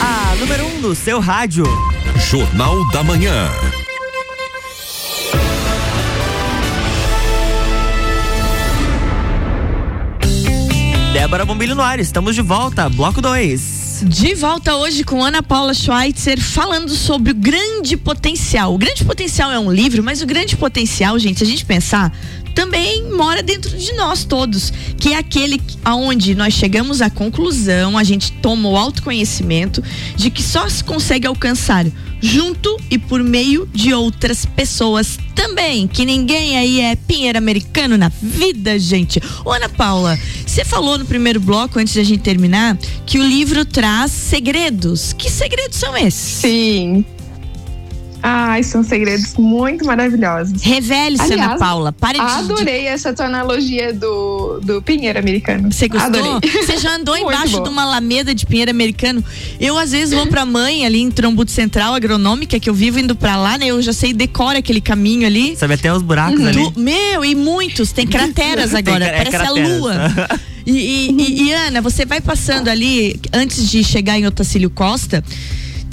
A 0.00 0.34
número 0.36 0.64
1 0.64 0.76
um 0.76 0.80
do 0.80 0.94
seu 0.94 1.20
rádio. 1.20 1.64
Jornal 2.30 2.88
da 2.90 3.02
Manhã. 3.02 3.81
Débora 11.22 11.44
Bombilho 11.44 11.76
no 11.76 11.82
ar, 11.82 12.00
estamos 12.00 12.34
de 12.34 12.42
volta, 12.42 12.88
bloco 12.88 13.22
2. 13.22 14.06
De 14.08 14.34
volta 14.34 14.74
hoje 14.74 15.04
com 15.04 15.22
Ana 15.22 15.40
Paula 15.40 15.72
Schweitzer 15.72 16.40
falando 16.40 16.90
sobre 16.90 17.30
o 17.30 17.34
grande 17.36 17.96
potencial. 17.96 18.74
O 18.74 18.76
grande 18.76 19.04
potencial 19.04 19.52
é 19.52 19.56
um 19.56 19.70
livro, 19.70 20.02
mas 20.02 20.20
o 20.20 20.26
grande 20.26 20.56
potencial, 20.56 21.16
gente, 21.20 21.38
se 21.38 21.44
a 21.44 21.46
gente 21.46 21.64
pensar, 21.64 22.12
também 22.54 23.10
mora 23.10 23.42
dentro 23.42 23.76
de 23.76 23.92
nós 23.94 24.24
todos, 24.24 24.72
que 24.98 25.12
é 25.12 25.16
aquele 25.16 25.60
aonde 25.84 26.34
nós 26.34 26.54
chegamos 26.54 27.02
à 27.02 27.10
conclusão, 27.10 27.98
a 27.98 28.04
gente 28.04 28.32
toma 28.32 28.68
o 28.68 28.76
autoconhecimento 28.76 29.82
de 30.16 30.30
que 30.30 30.42
só 30.42 30.68
se 30.68 30.82
consegue 30.84 31.26
alcançar 31.26 31.86
junto 32.20 32.76
e 32.88 32.96
por 32.98 33.22
meio 33.22 33.68
de 33.72 33.92
outras 33.92 34.46
pessoas 34.46 35.18
também, 35.34 35.88
que 35.88 36.04
ninguém 36.04 36.56
aí 36.56 36.80
é 36.80 36.94
pinheiro 36.94 37.36
americano 37.36 37.98
na 37.98 38.08
vida, 38.08 38.78
gente. 38.78 39.20
Ô 39.44 39.50
Ana 39.50 39.68
Paula, 39.68 40.18
você 40.46 40.64
falou 40.64 40.96
no 40.96 41.04
primeiro 41.04 41.40
bloco, 41.40 41.78
antes 41.78 41.94
da 41.94 42.04
gente 42.04 42.22
terminar, 42.22 42.78
que 43.04 43.18
o 43.18 43.26
livro 43.26 43.64
traz 43.64 44.12
segredos. 44.12 45.12
Que 45.12 45.28
segredos 45.30 45.78
são 45.78 45.96
esses? 45.96 46.40
Sim. 46.40 47.04
Ai, 48.22 48.62
são 48.62 48.84
segredos 48.84 49.34
muito 49.36 49.84
maravilhosos. 49.84 50.62
Revele-se, 50.62 51.32
Ana 51.32 51.58
Paula. 51.58 51.92
Pare 51.92 52.18
de. 52.18 52.24
Adorei 52.24 52.86
essa 52.86 53.12
tua 53.12 53.26
analogia 53.26 53.92
do, 53.92 54.60
do 54.62 54.80
pinheiro 54.80 55.18
americano. 55.18 55.72
Você 55.72 55.88
gostou? 55.88 56.08
Adorei. 56.08 56.50
Você 56.62 56.78
já 56.78 56.94
andou 56.94 57.16
embaixo 57.16 57.56
bom. 57.56 57.64
de 57.64 57.68
uma 57.68 57.82
alameda 57.82 58.32
de 58.34 58.46
pinheiro 58.46 58.70
americano? 58.70 59.24
Eu, 59.58 59.76
às 59.76 59.90
vezes, 59.90 60.14
vou 60.14 60.26
pra 60.28 60.46
mãe 60.46 60.86
ali 60.86 61.00
em 61.00 61.10
Trombuto 61.10 61.50
Central, 61.50 61.94
agronômica, 61.94 62.60
que 62.60 62.70
eu 62.70 62.74
vivo 62.74 63.00
indo 63.00 63.16
pra 63.16 63.36
lá, 63.36 63.58
né? 63.58 63.66
Eu 63.66 63.82
já 63.82 63.92
sei, 63.92 64.12
decora 64.12 64.60
aquele 64.60 64.80
caminho 64.80 65.26
ali. 65.26 65.56
Sabe 65.56 65.74
até 65.74 65.92
os 65.92 66.02
buracos 66.02 66.40
uhum. 66.40 66.46
ali? 66.46 66.72
Meu, 66.76 67.24
e 67.24 67.34
muitos. 67.34 67.90
Tem 67.90 68.06
crateras 68.06 68.72
agora. 68.76 69.04
Tem, 69.04 69.14
é 69.14 69.16
parece 69.16 69.36
crateras. 69.36 69.70
a 69.70 69.76
lua. 69.76 69.94
E, 70.64 70.70
e, 70.70 71.10
e, 71.10 71.42
e, 71.48 71.52
Ana, 71.52 71.80
você 71.80 72.06
vai 72.06 72.20
passando 72.20 72.68
ali, 72.68 73.20
antes 73.32 73.68
de 73.68 73.82
chegar 73.82 74.16
em 74.18 74.26
Otacílio 74.26 74.70
Costa, 74.70 75.24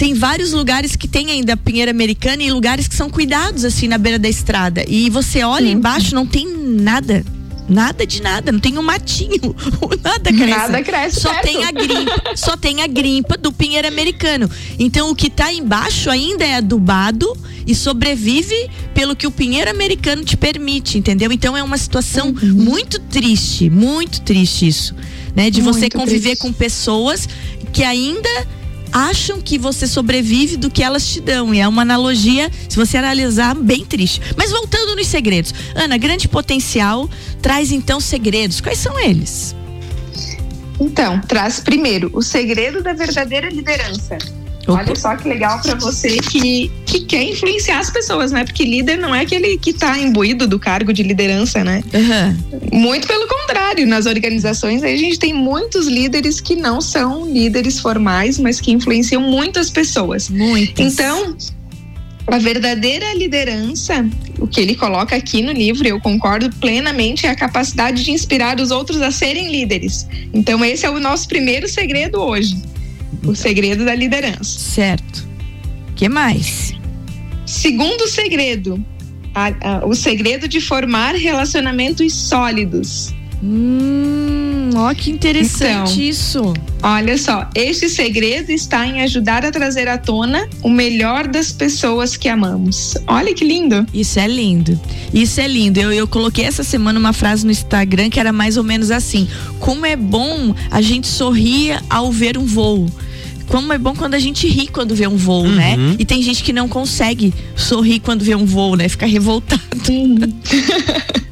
tem 0.00 0.14
vários 0.14 0.52
lugares 0.52 0.96
que 0.96 1.06
tem 1.06 1.30
ainda 1.30 1.58
pinheiro 1.58 1.90
americana 1.90 2.42
e 2.42 2.50
lugares 2.50 2.88
que 2.88 2.94
são 2.94 3.10
cuidados 3.10 3.66
assim 3.66 3.86
na 3.86 3.98
beira 3.98 4.18
da 4.18 4.30
estrada. 4.30 4.82
E 4.88 5.10
você 5.10 5.44
olha 5.44 5.66
uhum. 5.66 5.72
embaixo, 5.72 6.14
não 6.14 6.24
tem 6.26 6.48
nada. 6.50 7.22
Nada 7.68 8.06
de 8.06 8.22
nada, 8.22 8.50
não 8.50 8.58
tem 8.58 8.78
um 8.78 8.82
matinho, 8.82 9.54
nada 10.02 10.32
cresce. 10.32 10.48
Nada 10.48 10.82
cresce 10.82 11.20
só 11.20 11.30
perto. 11.30 11.44
tem 11.44 11.64
a 11.64 11.70
grimpa, 11.70 12.22
só 12.34 12.56
tem 12.56 12.82
a 12.82 12.86
grimpa 12.86 13.36
do 13.36 13.52
pinheiro 13.52 13.86
americano. 13.86 14.50
Então 14.78 15.10
o 15.10 15.14
que 15.14 15.26
está 15.26 15.52
embaixo 15.52 16.08
ainda 16.08 16.44
é 16.44 16.56
adubado 16.56 17.30
e 17.66 17.74
sobrevive 17.74 18.70
pelo 18.94 19.14
que 19.14 19.26
o 19.26 19.30
pinheiro 19.30 19.70
americano 19.70 20.24
te 20.24 20.36
permite, 20.36 20.96
entendeu? 20.96 21.30
Então 21.30 21.54
é 21.54 21.62
uma 21.62 21.76
situação 21.76 22.28
uhum. 22.28 22.54
muito 22.54 22.98
triste, 22.98 23.68
muito 23.68 24.22
triste 24.22 24.66
isso, 24.66 24.94
né? 25.36 25.50
De 25.50 25.60
muito 25.60 25.78
você 25.78 25.90
conviver 25.90 26.36
triste. 26.36 26.40
com 26.40 26.52
pessoas 26.52 27.28
que 27.72 27.84
ainda 27.84 28.48
acham 28.92 29.40
que 29.40 29.58
você 29.58 29.86
sobrevive 29.86 30.56
do 30.56 30.70
que 30.70 30.82
elas 30.82 31.06
te 31.06 31.20
dão. 31.20 31.54
E 31.54 31.60
é 31.60 31.68
uma 31.68 31.82
analogia, 31.82 32.50
se 32.68 32.76
você 32.76 32.96
analisar, 32.96 33.54
bem 33.54 33.84
triste. 33.84 34.20
Mas 34.36 34.50
voltando 34.50 34.96
nos 34.96 35.06
segredos. 35.06 35.54
Ana, 35.74 35.96
grande 35.96 36.28
potencial 36.28 37.08
traz 37.40 37.72
então 37.72 38.00
segredos. 38.00 38.60
Quais 38.60 38.78
são 38.78 38.98
eles? 38.98 39.54
Então, 40.80 41.20
traz 41.20 41.60
primeiro 41.60 42.10
o 42.14 42.22
segredo 42.22 42.82
da 42.82 42.94
verdadeira 42.94 43.50
liderança. 43.50 44.16
Olha 44.72 44.96
só 44.96 45.16
que 45.16 45.28
legal 45.28 45.60
para 45.60 45.74
você 45.74 46.18
que, 46.18 46.70
que 46.86 47.00
quer 47.00 47.22
influenciar 47.22 47.78
as 47.78 47.90
pessoas, 47.90 48.32
né? 48.32 48.44
Porque 48.44 48.64
líder 48.64 48.96
não 48.98 49.14
é 49.14 49.20
aquele 49.20 49.58
que 49.58 49.72
tá 49.72 49.98
imbuído 49.98 50.46
do 50.46 50.58
cargo 50.58 50.92
de 50.92 51.02
liderança, 51.02 51.62
né? 51.64 51.82
Uhum. 51.92 52.80
Muito 52.80 53.06
pelo 53.06 53.26
contrário, 53.26 53.86
nas 53.86 54.06
organizações 54.06 54.82
a 54.82 54.88
gente 54.88 55.18
tem 55.18 55.32
muitos 55.32 55.86
líderes 55.86 56.40
que 56.40 56.56
não 56.56 56.80
são 56.80 57.30
líderes 57.30 57.78
formais, 57.80 58.38
mas 58.38 58.60
que 58.60 58.72
influenciam 58.72 59.22
muitas 59.22 59.70
pessoas. 59.70 60.28
Muitas. 60.28 60.92
Então, 60.92 61.36
a 62.26 62.38
verdadeira 62.38 63.12
liderança, 63.14 64.06
o 64.38 64.46
que 64.46 64.60
ele 64.60 64.76
coloca 64.76 65.16
aqui 65.16 65.42
no 65.42 65.50
livro, 65.52 65.86
eu 65.86 66.00
concordo 66.00 66.48
plenamente, 66.56 67.26
é 67.26 67.30
a 67.30 67.34
capacidade 67.34 68.04
de 68.04 68.12
inspirar 68.12 68.60
os 68.60 68.70
outros 68.70 69.02
a 69.02 69.10
serem 69.10 69.50
líderes. 69.50 70.06
Então, 70.32 70.64
esse 70.64 70.86
é 70.86 70.90
o 70.90 71.00
nosso 71.00 71.26
primeiro 71.26 71.68
segredo 71.68 72.20
hoje. 72.20 72.56
O 73.24 73.34
segredo 73.34 73.84
da 73.84 73.94
liderança. 73.94 74.58
Certo. 74.58 75.28
que 75.96 76.08
mais? 76.08 76.74
Segundo 77.44 78.06
segredo, 78.06 78.82
a, 79.34 79.80
a, 79.80 79.86
o 79.86 79.94
segredo 79.94 80.46
de 80.48 80.60
formar 80.60 81.14
relacionamentos 81.14 82.12
sólidos. 82.12 83.12
Hum, 83.42 84.39
ó 84.76 84.94
que 84.94 85.10
interessante 85.10 85.92
então, 85.92 86.02
isso. 86.02 86.54
Olha 86.82 87.16
só, 87.18 87.48
este 87.54 87.88
segredo 87.88 88.50
está 88.50 88.86
em 88.86 89.02
ajudar 89.02 89.44
a 89.44 89.50
trazer 89.50 89.88
à 89.88 89.98
tona 89.98 90.48
o 90.62 90.70
melhor 90.70 91.26
das 91.26 91.52
pessoas 91.52 92.16
que 92.16 92.28
amamos. 92.28 92.94
Olha 93.06 93.34
que 93.34 93.44
lindo. 93.44 93.86
Isso 93.92 94.18
é 94.18 94.26
lindo. 94.26 94.78
Isso 95.12 95.40
é 95.40 95.46
lindo. 95.46 95.78
Eu, 95.80 95.92
eu 95.92 96.08
coloquei 96.08 96.44
essa 96.44 96.64
semana 96.64 96.98
uma 96.98 97.12
frase 97.12 97.44
no 97.44 97.50
Instagram 97.50 98.08
que 98.10 98.18
era 98.18 98.32
mais 98.32 98.56
ou 98.56 98.64
menos 98.64 98.90
assim: 98.90 99.28
Como 99.58 99.84
é 99.84 99.96
bom 99.96 100.54
a 100.70 100.80
gente 100.80 101.06
sorrir 101.06 101.82
ao 101.88 102.10
ver 102.10 102.38
um 102.38 102.44
voo 102.44 102.88
como 103.50 103.72
é 103.72 103.78
bom 103.78 103.94
quando 103.96 104.14
a 104.14 104.18
gente 104.18 104.46
ri 104.46 104.68
quando 104.68 104.94
vê 104.94 105.08
um 105.08 105.16
voo, 105.16 105.42
né? 105.48 105.74
uhum. 105.74 105.88
né? 105.88 105.96
E 105.98 106.04
tem 106.04 106.22
gente 106.22 106.44
que 106.44 106.52
não 106.52 106.68
consegue 106.68 107.34
sorrir 107.56 107.98
quando 107.98 108.22
vê 108.22 108.34
um 108.36 108.46
voo, 108.46 108.76
né? 108.76 108.88
Fica 108.88 109.06
revoltado. 109.06 109.60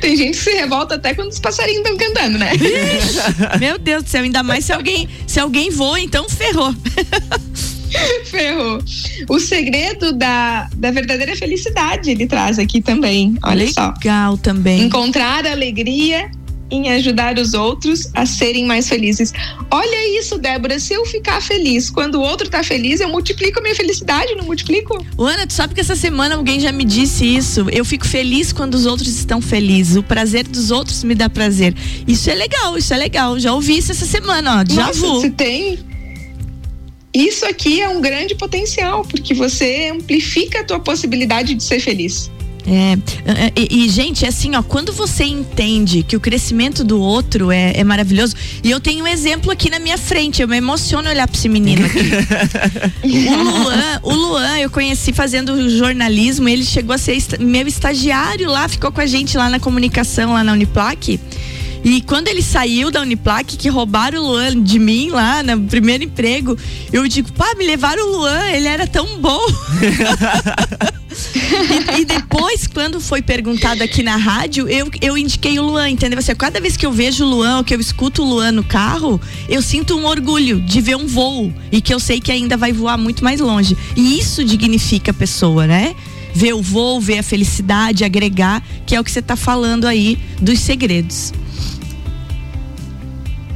Tem 0.00 0.16
gente 0.16 0.38
que 0.38 0.44
se 0.44 0.52
revolta 0.52 0.94
até 0.96 1.14
quando 1.14 1.30
os 1.30 1.38
passarinhos 1.38 1.82
estão 1.82 1.96
cantando, 1.96 2.38
né? 2.38 2.52
Meu 3.58 3.78
Deus 3.78 4.04
do 4.04 4.10
céu, 4.10 4.22
ainda 4.22 4.42
mais 4.42 4.64
se 4.64 4.72
alguém, 4.72 5.08
se 5.26 5.40
alguém 5.40 5.70
voa, 5.70 6.00
então 6.00 6.28
ferrou. 6.28 6.74
Ferrou. 8.24 8.82
O 9.28 9.38
segredo 9.38 10.12
da, 10.12 10.68
da 10.74 10.90
verdadeira 10.90 11.36
felicidade 11.36 12.10
ele 12.10 12.26
traz 12.26 12.58
aqui 12.58 12.82
também. 12.82 13.36
Olha 13.40 13.64
Legal 13.64 13.72
só. 13.72 13.94
Legal 13.94 14.38
também. 14.38 14.82
Encontrar 14.82 15.46
alegria 15.46 16.28
em 16.74 16.90
ajudar 16.90 17.38
os 17.38 17.54
outros 17.54 18.08
a 18.14 18.26
serem 18.26 18.64
mais 18.64 18.88
felizes. 18.88 19.32
Olha 19.70 20.18
isso, 20.18 20.38
Débora. 20.38 20.78
Se 20.78 20.94
eu 20.94 21.04
ficar 21.06 21.40
feliz 21.40 21.90
quando 21.90 22.16
o 22.16 22.20
outro 22.20 22.48
tá 22.48 22.62
feliz, 22.62 23.00
eu 23.00 23.08
multiplico 23.08 23.58
a 23.58 23.62
minha 23.62 23.74
felicidade, 23.74 24.34
não 24.34 24.44
multiplico? 24.44 25.04
Ana, 25.18 25.46
tu 25.46 25.52
sabe 25.52 25.74
que 25.74 25.80
essa 25.80 25.96
semana 25.96 26.34
alguém 26.34 26.60
já 26.60 26.72
me 26.72 26.84
disse 26.84 27.24
isso. 27.24 27.66
Eu 27.70 27.84
fico 27.84 28.06
feliz 28.06 28.52
quando 28.52 28.74
os 28.74 28.86
outros 28.86 29.08
estão 29.08 29.40
felizes. 29.40 29.96
O 29.96 30.02
prazer 30.02 30.46
dos 30.46 30.70
outros 30.70 31.04
me 31.04 31.14
dá 31.14 31.28
prazer. 31.28 31.74
Isso 32.06 32.30
é 32.30 32.34
legal, 32.34 32.76
isso 32.76 32.92
é 32.92 32.96
legal. 32.96 33.38
Já 33.38 33.52
ouvi 33.52 33.78
isso 33.78 33.92
essa 33.92 34.06
semana, 34.06 34.60
ó. 34.60 34.74
Já 34.74 34.90
vou. 34.92 35.20
Você 35.20 35.30
tem? 35.30 35.78
Isso 37.14 37.46
aqui 37.46 37.80
é 37.80 37.88
um 37.88 38.00
grande 38.00 38.34
potencial, 38.34 39.04
porque 39.04 39.34
você 39.34 39.90
amplifica 39.92 40.60
a 40.60 40.64
tua 40.64 40.80
possibilidade 40.80 41.54
de 41.54 41.62
ser 41.62 41.78
feliz. 41.78 42.28
É, 42.66 42.96
e, 43.54 43.84
e, 43.84 43.88
gente, 43.88 44.24
assim, 44.24 44.56
ó, 44.56 44.62
quando 44.62 44.92
você 44.92 45.24
entende 45.24 46.02
que 46.02 46.16
o 46.16 46.20
crescimento 46.20 46.82
do 46.82 46.98
outro 46.98 47.50
é, 47.50 47.72
é, 47.76 47.84
maravilhoso, 47.84 48.34
e 48.62 48.70
eu 48.70 48.80
tenho 48.80 49.04
um 49.04 49.06
exemplo 49.06 49.50
aqui 49.50 49.68
na 49.68 49.78
minha 49.78 49.98
frente, 49.98 50.40
eu 50.40 50.48
me 50.48 50.56
emociono 50.56 51.08
olhar 51.08 51.28
pra 51.28 51.36
esse 51.36 51.48
menino 51.48 51.84
aqui. 51.84 52.00
o 53.04 53.34
Luan, 53.34 54.00
o 54.02 54.14
Luan, 54.14 54.58
eu 54.58 54.70
conheci 54.70 55.12
fazendo 55.12 55.68
jornalismo, 55.68 56.48
ele 56.48 56.64
chegou 56.64 56.94
a 56.94 56.98
ser 56.98 57.18
meu 57.38 57.66
estagiário 57.66 58.50
lá, 58.50 58.66
ficou 58.66 58.90
com 58.90 59.00
a 59.00 59.06
gente 59.06 59.36
lá 59.36 59.50
na 59.50 59.60
comunicação, 59.60 60.32
lá 60.32 60.42
na 60.42 60.52
Uniplac. 60.52 61.20
E 61.84 62.00
quando 62.00 62.28
ele 62.28 62.40
saiu 62.40 62.90
da 62.90 63.02
Uniplac, 63.02 63.58
que 63.58 63.68
roubaram 63.68 64.22
o 64.22 64.28
Luan 64.28 64.62
de 64.62 64.78
mim 64.78 65.10
lá 65.10 65.42
no 65.42 65.64
primeiro 65.64 66.02
emprego, 66.02 66.56
eu 66.90 67.06
digo, 67.06 67.30
pá, 67.32 67.54
me 67.58 67.66
levaram 67.66 68.02
o 68.08 68.16
Luan, 68.16 68.50
ele 68.52 68.66
era 68.66 68.86
tão 68.86 69.18
bom. 69.18 69.38
e, 71.34 72.00
e, 72.00 72.04
depois, 72.04 72.66
quando 72.66 73.00
foi 73.00 73.22
perguntado 73.22 73.82
aqui 73.82 74.02
na 74.02 74.16
rádio, 74.16 74.68
eu, 74.68 74.90
eu 75.00 75.16
indiquei 75.16 75.58
o 75.58 75.62
Luan, 75.62 75.90
entendeu? 75.90 76.20
Você, 76.20 76.34
cada 76.34 76.60
vez 76.60 76.76
que 76.76 76.84
eu 76.84 76.92
vejo 76.92 77.24
o 77.24 77.28
Luan 77.28 77.58
ou 77.58 77.64
que 77.64 77.74
eu 77.74 77.80
escuto 77.80 78.22
o 78.22 78.24
Luan 78.24 78.52
no 78.52 78.64
carro, 78.64 79.20
eu 79.48 79.62
sinto 79.62 79.96
um 79.96 80.06
orgulho 80.06 80.60
de 80.60 80.80
ver 80.80 80.96
um 80.96 81.06
voo 81.06 81.52
e 81.70 81.80
que 81.80 81.92
eu 81.92 82.00
sei 82.00 82.20
que 82.20 82.32
ainda 82.32 82.56
vai 82.56 82.72
voar 82.72 82.96
muito 82.96 83.22
mais 83.22 83.40
longe. 83.40 83.76
E 83.96 84.18
isso 84.18 84.44
dignifica 84.44 85.10
a 85.10 85.14
pessoa, 85.14 85.66
né? 85.66 85.94
Ver 86.34 86.54
o 86.54 86.62
voo, 86.62 87.00
ver 87.00 87.18
a 87.18 87.22
felicidade, 87.22 88.04
agregar, 88.04 88.62
que 88.86 88.94
é 88.94 89.00
o 89.00 89.04
que 89.04 89.10
você 89.10 89.20
está 89.20 89.36
falando 89.36 89.86
aí 89.86 90.18
dos 90.40 90.60
segredos. 90.60 91.32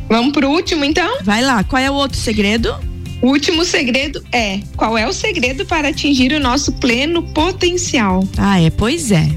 Vamos 0.08 0.32
pro 0.32 0.48
último, 0.48 0.84
então? 0.84 1.18
Vai 1.22 1.42
lá, 1.42 1.62
qual 1.64 1.82
é 1.82 1.90
o 1.90 1.94
outro 1.94 2.18
segredo? 2.18 2.87
O 3.20 3.28
último 3.28 3.64
segredo 3.64 4.22
é: 4.32 4.60
qual 4.76 4.96
é 4.96 5.06
o 5.06 5.12
segredo 5.12 5.66
para 5.66 5.88
atingir 5.88 6.32
o 6.32 6.40
nosso 6.40 6.72
pleno 6.72 7.22
potencial? 7.22 8.26
Ah, 8.36 8.60
é, 8.60 8.70
pois 8.70 9.10
é. 9.10 9.28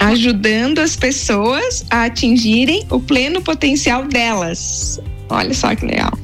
Ajudando 0.00 0.78
as 0.78 0.96
pessoas 0.96 1.84
a 1.90 2.04
atingirem 2.04 2.86
o 2.90 3.00
pleno 3.00 3.42
potencial 3.42 4.06
delas. 4.06 4.98
Olha 5.28 5.52
só 5.52 5.74
que 5.74 5.84
legal. 5.84 6.16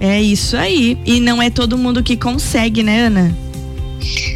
É 0.00 0.20
isso 0.20 0.56
aí. 0.56 0.98
E 1.04 1.20
não 1.20 1.42
é 1.42 1.50
todo 1.50 1.76
mundo 1.76 2.02
que 2.02 2.16
consegue, 2.16 2.82
né, 2.82 3.06
Ana? 3.06 3.36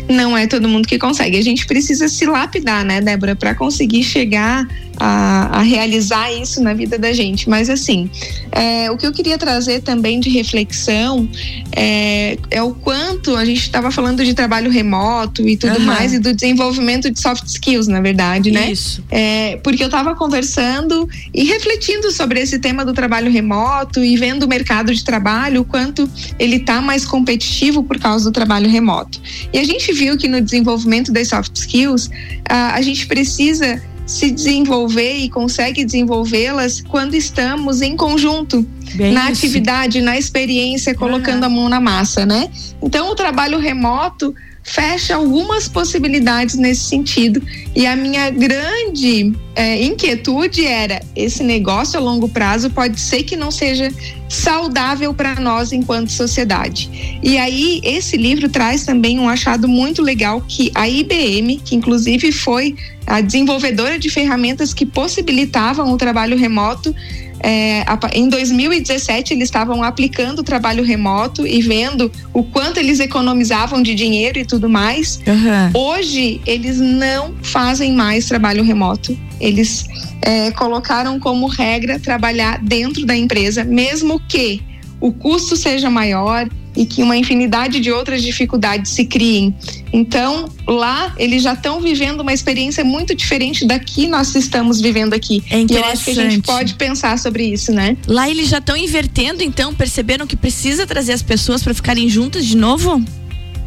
Não 0.09 0.37
é 0.37 0.47
todo 0.47 0.69
mundo 0.69 0.87
que 0.87 0.99
consegue. 0.99 1.37
A 1.37 1.43
gente 1.43 1.67
precisa 1.67 2.09
se 2.09 2.25
lapidar, 2.25 2.85
né, 2.85 3.01
Débora, 3.01 3.35
para 3.35 3.55
conseguir 3.55 4.05
chegar 4.05 4.69
a, 4.99 5.59
a, 5.59 5.63
realizar 5.63 6.33
isso 6.33 6.63
na 6.63 6.75
vida 6.75 6.99
da 6.99 7.13
gente. 7.13 7.49
Mas 7.49 7.69
assim, 7.69 8.11
é, 8.53 8.91
o 8.91 8.97
que 8.97 9.07
eu 9.07 9.13
queria 9.13 9.39
trazer 9.39 9.83
também 9.83 10.21
de 10.21 10.31
reflexão 10.31 11.29
é, 11.73 12.39
é 12.51 12.63
o 12.63 12.73
quanto 12.75 13.37
a 13.37 13.45
gente 13.45 13.61
estava 13.61 13.91
falando 13.91 14.25
de 14.25 14.35
trabalho 14.35 14.71
remoto 14.71 15.47
e 15.47 15.57
tudo 15.57 15.79
uhum. 15.79 15.85
mais 15.85 16.13
e 16.13 16.19
do 16.19 16.33
desenvolvimento 16.33 17.11
de 17.11 17.21
soft 17.21 17.47
skills, 17.47 17.87
na 17.87 18.01
verdade, 18.01 18.51
né? 18.51 18.73
Isso. 18.73 19.05
É, 19.11 19.59
porque 19.63 19.83
eu 19.83 19.87
estava 19.87 20.15
conversando 20.15 21.09
e 21.33 21.45
refletindo 21.45 22.11
sobre 22.11 22.41
esse 22.41 22.59
tema 22.59 22.85
do 22.85 22.93
trabalho 22.93 23.31
remoto 23.31 24.03
e 24.03 24.17
vendo 24.17 24.45
o 24.45 24.49
mercado 24.49 24.95
de 24.95 25.05
trabalho, 25.05 25.61
o 25.61 25.65
quanto 25.65 26.09
ele 26.39 26.57
está 26.57 26.81
mais 26.81 27.05
competitivo 27.05 27.83
por 27.83 27.99
causa 27.99 28.25
do 28.25 28.33
trabalho 28.33 28.69
remoto. 28.69 29.21
E 29.53 29.59
a 29.59 29.65
gente 29.65 29.93
viu 29.93 30.17
que 30.17 30.29
no 30.29 30.41
desenvolvimento 30.41 31.13
das 31.13 31.29
soft 31.29 31.55
skills, 31.57 32.11
a, 32.49 32.75
a 32.75 32.83
gente 32.83 33.07
precisa 33.07 33.83
se 34.07 34.31
desenvolver 34.31 35.17
e 35.17 35.29
consegue 35.29 35.85
desenvolvê-las 35.85 36.81
quando 36.81 37.15
estamos 37.15 37.83
em 37.83 37.97
conjunto. 37.97 38.65
Bem 38.95 39.13
na 39.13 39.25
isso. 39.25 39.45
atividade, 39.45 40.01
na 40.01 40.17
experiência, 40.17 40.95
colocando 40.95 41.43
uhum. 41.43 41.47
a 41.47 41.49
mão 41.49 41.69
na 41.69 41.81
massa, 41.81 42.25
né? 42.25 42.49
Então, 42.81 43.11
o 43.11 43.15
trabalho 43.17 43.59
remoto 43.59 44.33
fecha 44.67 45.15
algumas 45.15 45.69
possibilidades 45.69 46.57
nesse 46.57 46.83
sentido. 46.83 47.41
E 47.75 47.87
a 47.87 47.95
minha 47.95 48.31
grande 48.31 49.33
é, 49.55 49.83
inquietude 49.83 50.67
era: 50.67 51.01
esse 51.15 51.43
negócio 51.43 51.99
a 51.99 52.03
longo 52.03 52.29
prazo 52.29 52.69
pode 52.71 53.01
ser 53.01 53.23
que 53.23 53.37
não 53.37 53.51
seja 53.51 53.91
saudável 54.29 55.15
para 55.15 55.37
nós 55.37 55.73
enquanto 55.73 56.11
sociedade. 56.11 57.19
E 57.23 57.39
aí, 57.39 57.81
esse 57.85 58.17
livro 58.17 58.49
traz 58.49 58.85
também 58.85 59.19
um 59.19 59.29
achado 59.29 59.69
muito 59.69 60.03
legal 60.03 60.43
que 60.47 60.71
a 60.75 60.89
IBM, 60.89 61.61
que 61.65 61.77
inclusive 61.77 62.33
foi 62.33 62.75
a 63.07 63.21
desenvolvedora 63.21 63.99
de 63.99 64.11
ferramentas 64.11 64.75
que 64.75 64.85
possibilitavam 64.85 65.93
o 65.93 65.97
trabalho 65.97 66.37
remoto, 66.37 66.95
é, 67.41 67.85
em 68.13 68.29
2017 68.29 69.35
eles 69.35 69.45
estavam 69.45 69.83
aplicando 69.83 70.41
o 70.41 70.43
trabalho 70.43 70.83
remoto 70.83 71.47
e 71.47 71.61
vendo 71.61 72.11
o 72.33 72.43
quanto 72.43 72.79
eles 72.79 72.99
economizavam 72.99 73.83
de 73.83 73.95
dinheiro 73.95 74.39
e 74.39 74.45
tudo 74.45 74.69
mais. 74.69 75.21
Uhum. 75.27 75.81
Hoje 75.81 76.41
eles 76.47 76.81
não 76.81 77.35
fazem 77.43 77.93
mais 77.93 78.27
trabalho 78.27 78.65
remoto. 78.65 79.17
Eles 79.39 79.87
é, 80.23 80.51
colocaram 80.53 81.21
como 81.21 81.47
regra 81.47 82.01
trabalhar 82.01 82.59
dentro 82.63 83.05
da 83.05 83.17
empresa, 83.17 83.63
mesmo 83.63 84.19
que 84.19 84.63
o 85.01 85.13
custo 85.13 85.57
seja 85.57 85.91
maior 85.91 86.49
e 86.77 86.85
que 86.85 87.03
uma 87.03 87.17
infinidade 87.17 87.81
de 87.81 87.91
outras 87.91 88.23
dificuldades 88.23 88.93
se 88.93 89.07
criem. 89.07 89.55
Então, 89.93 90.49
lá 90.67 91.15
eles 91.17 91.43
já 91.43 91.55
estão 91.55 91.81
vivendo 91.81 92.21
uma 92.21 92.33
experiência 92.33 92.85
muito 92.85 93.15
diferente 93.15 93.65
da 93.65 93.79
que 93.79 94.07
nós 94.07 94.35
estamos 94.35 94.81
vivendo 94.81 95.15
aqui. 95.15 95.43
É 95.51 95.61
e 95.61 95.67
eu 95.71 95.85
acho 95.85 96.05
que 96.05 96.11
a 96.11 96.31
gente 96.31 96.43
pode 96.43 96.75
pensar 96.75 97.19
sobre 97.19 97.45
isso, 97.45 97.73
né? 97.73 97.97
Lá 98.07 98.29
eles 98.29 98.49
já 98.49 98.59
estão 98.59 98.77
invertendo, 98.77 99.43
então 99.43 99.75
perceberam 99.75 100.27
que 100.27 100.37
precisa 100.37 100.87
trazer 100.87 101.13
as 101.13 101.23
pessoas 101.23 101.63
para 101.63 101.73
ficarem 101.73 102.09
juntas 102.09 102.45
de 102.45 102.57
novo? 102.57 103.03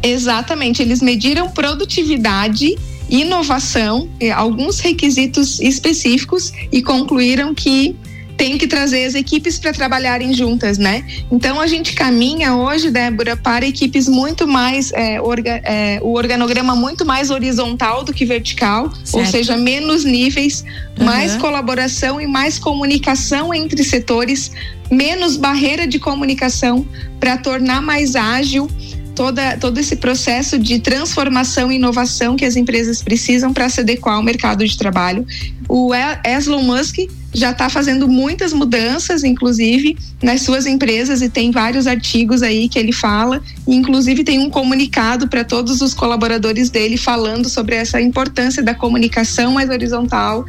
Exatamente, 0.02 0.80
eles 0.80 1.02
mediram 1.02 1.50
produtividade 1.50 2.76
inovação, 3.10 4.08
eh, 4.20 4.30
alguns 4.30 4.78
requisitos 4.78 5.60
específicos 5.60 6.52
e 6.70 6.80
concluíram 6.80 7.52
que 7.52 7.96
tem 8.40 8.56
que 8.56 8.66
trazer 8.66 9.04
as 9.04 9.14
equipes 9.14 9.58
para 9.58 9.70
trabalharem 9.70 10.32
juntas, 10.32 10.78
né? 10.78 11.04
Então 11.30 11.60
a 11.60 11.66
gente 11.66 11.92
caminha 11.92 12.56
hoje, 12.56 12.90
Débora, 12.90 13.36
para 13.36 13.66
equipes 13.66 14.08
muito 14.08 14.48
mais 14.48 14.90
é, 14.94 15.20
orga, 15.20 15.60
é, 15.62 16.00
o 16.00 16.14
organograma 16.14 16.74
muito 16.74 17.04
mais 17.04 17.28
horizontal 17.30 18.02
do 18.02 18.14
que 18.14 18.24
vertical, 18.24 18.90
certo. 19.04 19.18
ou 19.18 19.26
seja, 19.26 19.58
menos 19.58 20.04
níveis, 20.04 20.64
uhum. 20.98 21.04
mais 21.04 21.36
colaboração 21.36 22.18
e 22.18 22.26
mais 22.26 22.58
comunicação 22.58 23.52
entre 23.52 23.84
setores, 23.84 24.50
menos 24.90 25.36
barreira 25.36 25.86
de 25.86 25.98
comunicação 25.98 26.88
para 27.20 27.36
tornar 27.36 27.82
mais 27.82 28.16
ágil 28.16 28.70
toda, 29.14 29.58
todo 29.58 29.76
esse 29.76 29.96
processo 29.96 30.58
de 30.58 30.78
transformação 30.78 31.70
e 31.70 31.76
inovação 31.76 32.36
que 32.36 32.46
as 32.46 32.56
empresas 32.56 33.02
precisam 33.02 33.52
para 33.52 33.68
se 33.68 33.80
adequar 33.80 34.14
ao 34.14 34.22
mercado 34.22 34.66
de 34.66 34.78
trabalho. 34.78 35.26
O 35.68 35.90
Elon 35.94 36.62
Musk 36.62 37.00
já 37.32 37.50
está 37.52 37.68
fazendo 37.68 38.08
muitas 38.08 38.52
mudanças, 38.52 39.22
inclusive, 39.22 39.96
nas 40.22 40.42
suas 40.42 40.66
empresas, 40.66 41.22
e 41.22 41.28
tem 41.28 41.50
vários 41.50 41.86
artigos 41.86 42.42
aí 42.42 42.68
que 42.68 42.78
ele 42.78 42.92
fala, 42.92 43.42
inclusive 43.66 44.24
tem 44.24 44.38
um 44.38 44.50
comunicado 44.50 45.28
para 45.28 45.44
todos 45.44 45.80
os 45.80 45.94
colaboradores 45.94 46.70
dele 46.70 46.96
falando 46.96 47.48
sobre 47.48 47.76
essa 47.76 48.00
importância 48.00 48.62
da 48.62 48.74
comunicação 48.74 49.52
mais 49.52 49.70
horizontal 49.70 50.44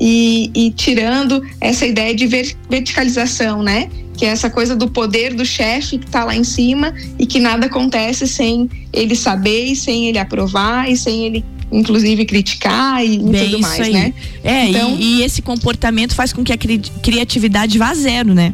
e, 0.00 0.50
e 0.54 0.70
tirando 0.70 1.42
essa 1.60 1.86
ideia 1.86 2.14
de 2.14 2.26
verticalização, 2.26 3.62
né? 3.62 3.88
que 4.16 4.24
é 4.24 4.28
essa 4.28 4.48
coisa 4.48 4.74
do 4.74 4.88
poder 4.88 5.34
do 5.34 5.44
chefe 5.44 5.98
que 5.98 6.06
está 6.06 6.24
lá 6.24 6.34
em 6.34 6.42
cima 6.42 6.94
e 7.18 7.26
que 7.26 7.38
nada 7.38 7.66
acontece 7.66 8.26
sem 8.26 8.68
ele 8.92 9.14
saber 9.14 9.66
e 9.66 9.76
sem 9.76 10.08
ele 10.08 10.18
aprovar 10.18 10.90
e 10.90 10.96
sem 10.96 11.26
ele 11.26 11.44
inclusive 11.70 12.24
criticar 12.24 13.04
e, 13.04 13.18
Bem, 13.18 13.50
tudo 13.50 13.60
mais, 13.60 13.80
aí. 13.80 13.92
né? 13.92 14.14
É, 14.42 14.68
então, 14.68 14.96
e, 14.98 15.20
e, 15.20 15.22
esse 15.22 15.42
comportamento 15.42 16.14
faz 16.14 16.32
com 16.32 16.44
que 16.44 16.52
a 16.52 16.56
cri 16.56 16.78
criatividade 17.02 17.78
vá 17.78 17.94
zero, 17.94 18.34
né? 18.34 18.52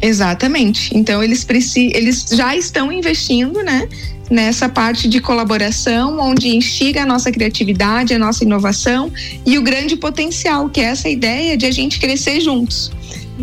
Exatamente. 0.00 0.90
Então 0.96 1.22
eles 1.22 1.44
precisam, 1.44 1.96
eles 1.96 2.26
já 2.32 2.56
estão 2.56 2.92
investindo, 2.92 3.62
né? 3.62 3.88
Nessa 4.28 4.68
parte 4.68 5.08
de 5.08 5.20
colaboração, 5.20 6.18
onde 6.18 6.48
instiga 6.48 7.02
a 7.02 7.06
nossa 7.06 7.30
criatividade, 7.30 8.12
a 8.12 8.18
nossa 8.18 8.42
inovação 8.42 9.10
e 9.44 9.56
o 9.56 9.62
grande 9.62 9.96
potencial, 9.96 10.68
que 10.68 10.80
é 10.80 10.84
essa 10.84 11.08
ideia 11.08 11.56
de 11.56 11.64
a 11.64 11.70
gente 11.70 12.00
crescer 12.00 12.40
juntos. 12.40 12.90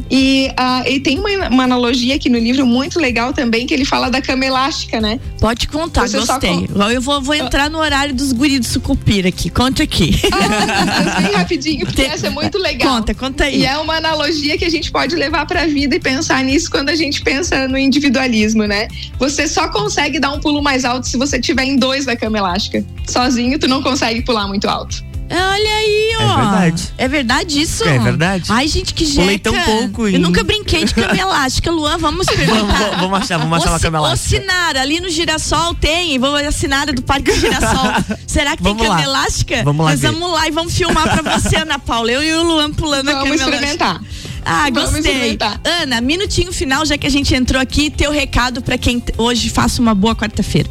E, 0.10 0.50
uh, 0.52 0.88
e 0.88 1.00
tem 1.00 1.20
uma, 1.20 1.30
uma, 1.50 1.64
analogia 1.64 2.16
aqui 2.16 2.30
no 2.30 2.38
livro 2.38 2.66
muito 2.66 3.00
legal 3.00 3.32
também, 3.32 3.68
que 3.68 3.74
ele 3.74 3.86
fala 3.86 4.10
da 4.10 4.22
cama 4.22 4.46
elástica, 4.46 5.00
né? 5.00 5.20
Pode 5.40 5.68
contar, 5.68 6.08
Você 6.08 6.18
gostei. 6.18 6.68
Com... 6.68 6.84
Eu 6.90 7.02
vou, 7.02 7.22
vou 7.22 7.36
entrar 7.36 7.70
no 7.70 7.78
horário 7.78 8.14
dos 8.14 8.32
guris 8.32 8.60
do 8.60 8.66
sucupira 8.66 9.30
aqui. 9.30 9.50
Conta 9.50 9.84
aqui. 9.84 10.20
Ah, 10.32 11.22
bem 11.22 11.34
rapidinho, 11.34 11.86
porque 11.86 12.02
essa 12.02 12.28
é 12.28 12.30
muito 12.30 12.58
legal. 12.58 12.96
Conta, 12.96 13.14
conta 13.14 13.44
aí. 13.46 13.62
E 13.62 13.66
é 13.66 13.78
uma 13.78 13.96
analogia 13.96 14.58
que 14.58 14.66
a 14.66 14.70
gente 14.70 14.92
pode 14.92 15.16
levar 15.16 15.46
para 15.46 15.64
a 15.64 15.68
vida 15.68 15.96
e 15.96 16.00
pensar 16.00 16.44
nisso 16.44 16.70
quando 16.72 16.90
a 16.90 16.96
gente 16.96 17.22
pensa 17.22 17.68
no 17.68 17.78
individualismo, 17.78 18.64
né? 18.64 18.88
Você 19.20 19.48
só 19.48 19.68
consegue 19.68 20.20
dar 20.20 20.32
um 20.32 20.40
pulo 20.40 20.62
mais 20.62 20.86
alto 20.86 21.08
se 21.08 21.18
você 21.18 21.40
tiver 21.40 21.64
em 21.64 21.76
dois 21.76 22.06
da 22.06 22.16
cama 22.16 22.38
elástica. 22.38 22.84
Sozinho, 23.08 23.60
tu 23.60 23.68
não 23.68 23.82
consegue 23.82 24.22
pular 24.22 24.48
muito 24.48 24.68
alto. 24.68 25.13
Olha 25.36 25.70
aí, 25.78 26.16
ó. 26.20 26.24
É 26.24 26.36
verdade. 26.36 26.84
É 26.98 27.08
verdade 27.08 27.62
isso? 27.62 27.84
É 27.84 27.98
verdade. 28.00 28.46
Ai, 28.50 28.68
gente, 28.68 28.94
que 28.94 29.04
jeca. 29.06 29.22
Pulei 29.22 29.40
tão 29.40 29.54
pouco 29.64 30.04
Eu 30.08 30.16
em- 30.16 30.18
nunca 30.20 30.44
brinquei 30.44 30.86
de 30.86 30.94
cama 30.94 31.18
elástica. 31.18 31.72
Luan, 31.72 31.98
vamos 31.98 32.26
Vamos, 32.26 32.40
perguntar. 32.46 32.78
vamos- 32.78 32.98
vamos 33.02 33.20
achar, 33.22 33.38
vamos 33.40 33.58
achar 33.58 33.70
uma 33.70 33.78
Ô, 33.78 33.80
cama 33.80 33.98
Ci- 33.98 34.04
ô, 34.04 34.08
elástica. 34.08 34.42
Sinara, 34.42 34.82
ali 34.82 35.00
no 35.00 35.10
Girassol 35.10 35.74
tem. 35.76 36.20
Vou 36.20 36.36
assinar 36.36 36.86
do 36.94 37.02
Parque 37.02 37.32
do 37.32 37.40
Girassol. 37.40 38.18
Será 38.28 38.56
que 38.56 38.64
Vamos 38.64 38.78
tem 38.80 38.88
cama 38.88 39.00
lá. 39.00 39.06
elástica? 39.06 39.64
Vamos 39.64 39.86
lá 39.86 39.92
Nós 39.92 40.00
ver. 40.02 40.12
vamos 40.12 40.32
lá 40.32 40.48
e 40.48 40.52
vamos 40.52 40.74
filmar 40.76 41.22
pra 41.22 41.40
você, 41.40 41.56
Ana 41.58 41.80
Paula. 41.80 42.12
Eu 42.12 42.24
e 42.24 42.34
o 42.34 42.44
Luan 42.44 42.72
pulando 42.72 43.10
a 43.10 43.14
Vamos 43.14 43.24
cama 43.24 43.36
experimentar. 43.36 43.90
elástica. 43.96 44.14
Ah, 44.46 44.64
Vamos 44.72 44.92
gostei. 44.92 45.00
experimentar. 45.00 45.62
Ana, 45.64 46.02
minutinho 46.02 46.52
final, 46.54 46.86
já 46.86 46.98
que 46.98 47.08
a 47.08 47.10
gente 47.10 47.34
entrou 47.34 47.62
aqui, 47.62 47.90
teu 47.90 48.12
recado 48.12 48.62
pra 48.62 48.78
quem 48.78 49.02
hoje 49.18 49.50
faça 49.50 49.82
uma 49.82 49.96
boa 49.96 50.16
quarta-feira. 50.16 50.70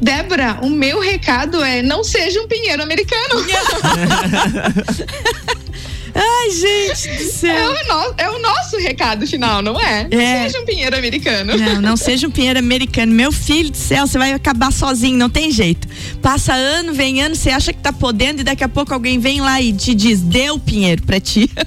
Débora, 0.00 0.58
o 0.62 0.68
meu 0.70 1.00
recado 1.00 1.62
é 1.62 1.82
não 1.82 2.04
seja 2.04 2.40
um 2.40 2.46
pinheiro 2.48 2.82
americano. 2.82 3.44
Ai, 6.18 6.50
gente 6.50 7.08
do 7.08 7.22
É 7.24 7.28
céu. 7.28 7.70
o, 7.70 7.74
no- 7.88 8.14
é 8.16 8.30
o 8.30 8.38
nosso 8.40 8.78
recado 8.78 9.26
final, 9.26 9.60
não 9.60 9.78
é? 9.78 10.08
Não 10.10 10.18
É. 10.18 10.44
seja 10.44 10.60
um 10.60 10.64
pinheiro 10.64 10.96
americano. 10.96 11.56
Não, 11.58 11.82
não 11.82 11.96
seja 11.98 12.26
um 12.26 12.30
pinheiro 12.30 12.58
americano. 12.58 13.12
Meu 13.12 13.30
filho 13.30 13.70
do 13.70 13.76
céu, 13.76 14.06
você 14.06 14.16
vai 14.16 14.32
acabar 14.32 14.72
sozinho, 14.72 15.18
não 15.18 15.28
tem 15.28 15.50
jeito. 15.50 15.86
Passa 16.22 16.54
ano, 16.54 16.94
vem 16.94 17.20
ano, 17.20 17.34
você 17.36 17.50
acha 17.50 17.70
que 17.72 17.80
tá 17.80 17.92
podendo 17.92 18.40
e 18.40 18.44
daqui 18.44 18.64
a 18.64 18.68
pouco 18.68 18.94
alguém 18.94 19.18
vem 19.18 19.42
lá 19.42 19.60
e 19.60 19.74
te 19.74 19.94
diz, 19.94 20.20
deu 20.22 20.58
pinheiro 20.58 21.02
pra 21.02 21.20
ti. 21.20 21.50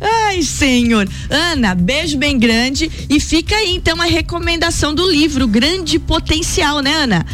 Ai, 0.00 0.42
senhor. 0.42 1.08
Ana, 1.30 1.74
beijo 1.74 2.18
bem 2.18 2.38
grande 2.38 2.90
e 3.08 3.18
fica 3.20 3.54
aí 3.54 3.74
então 3.74 4.00
a 4.00 4.04
recomendação 4.04 4.94
do 4.94 5.10
livro 5.10 5.46
Grande 5.46 5.98
Potencial, 5.98 6.80
né, 6.80 6.94
Ana? 6.94 7.26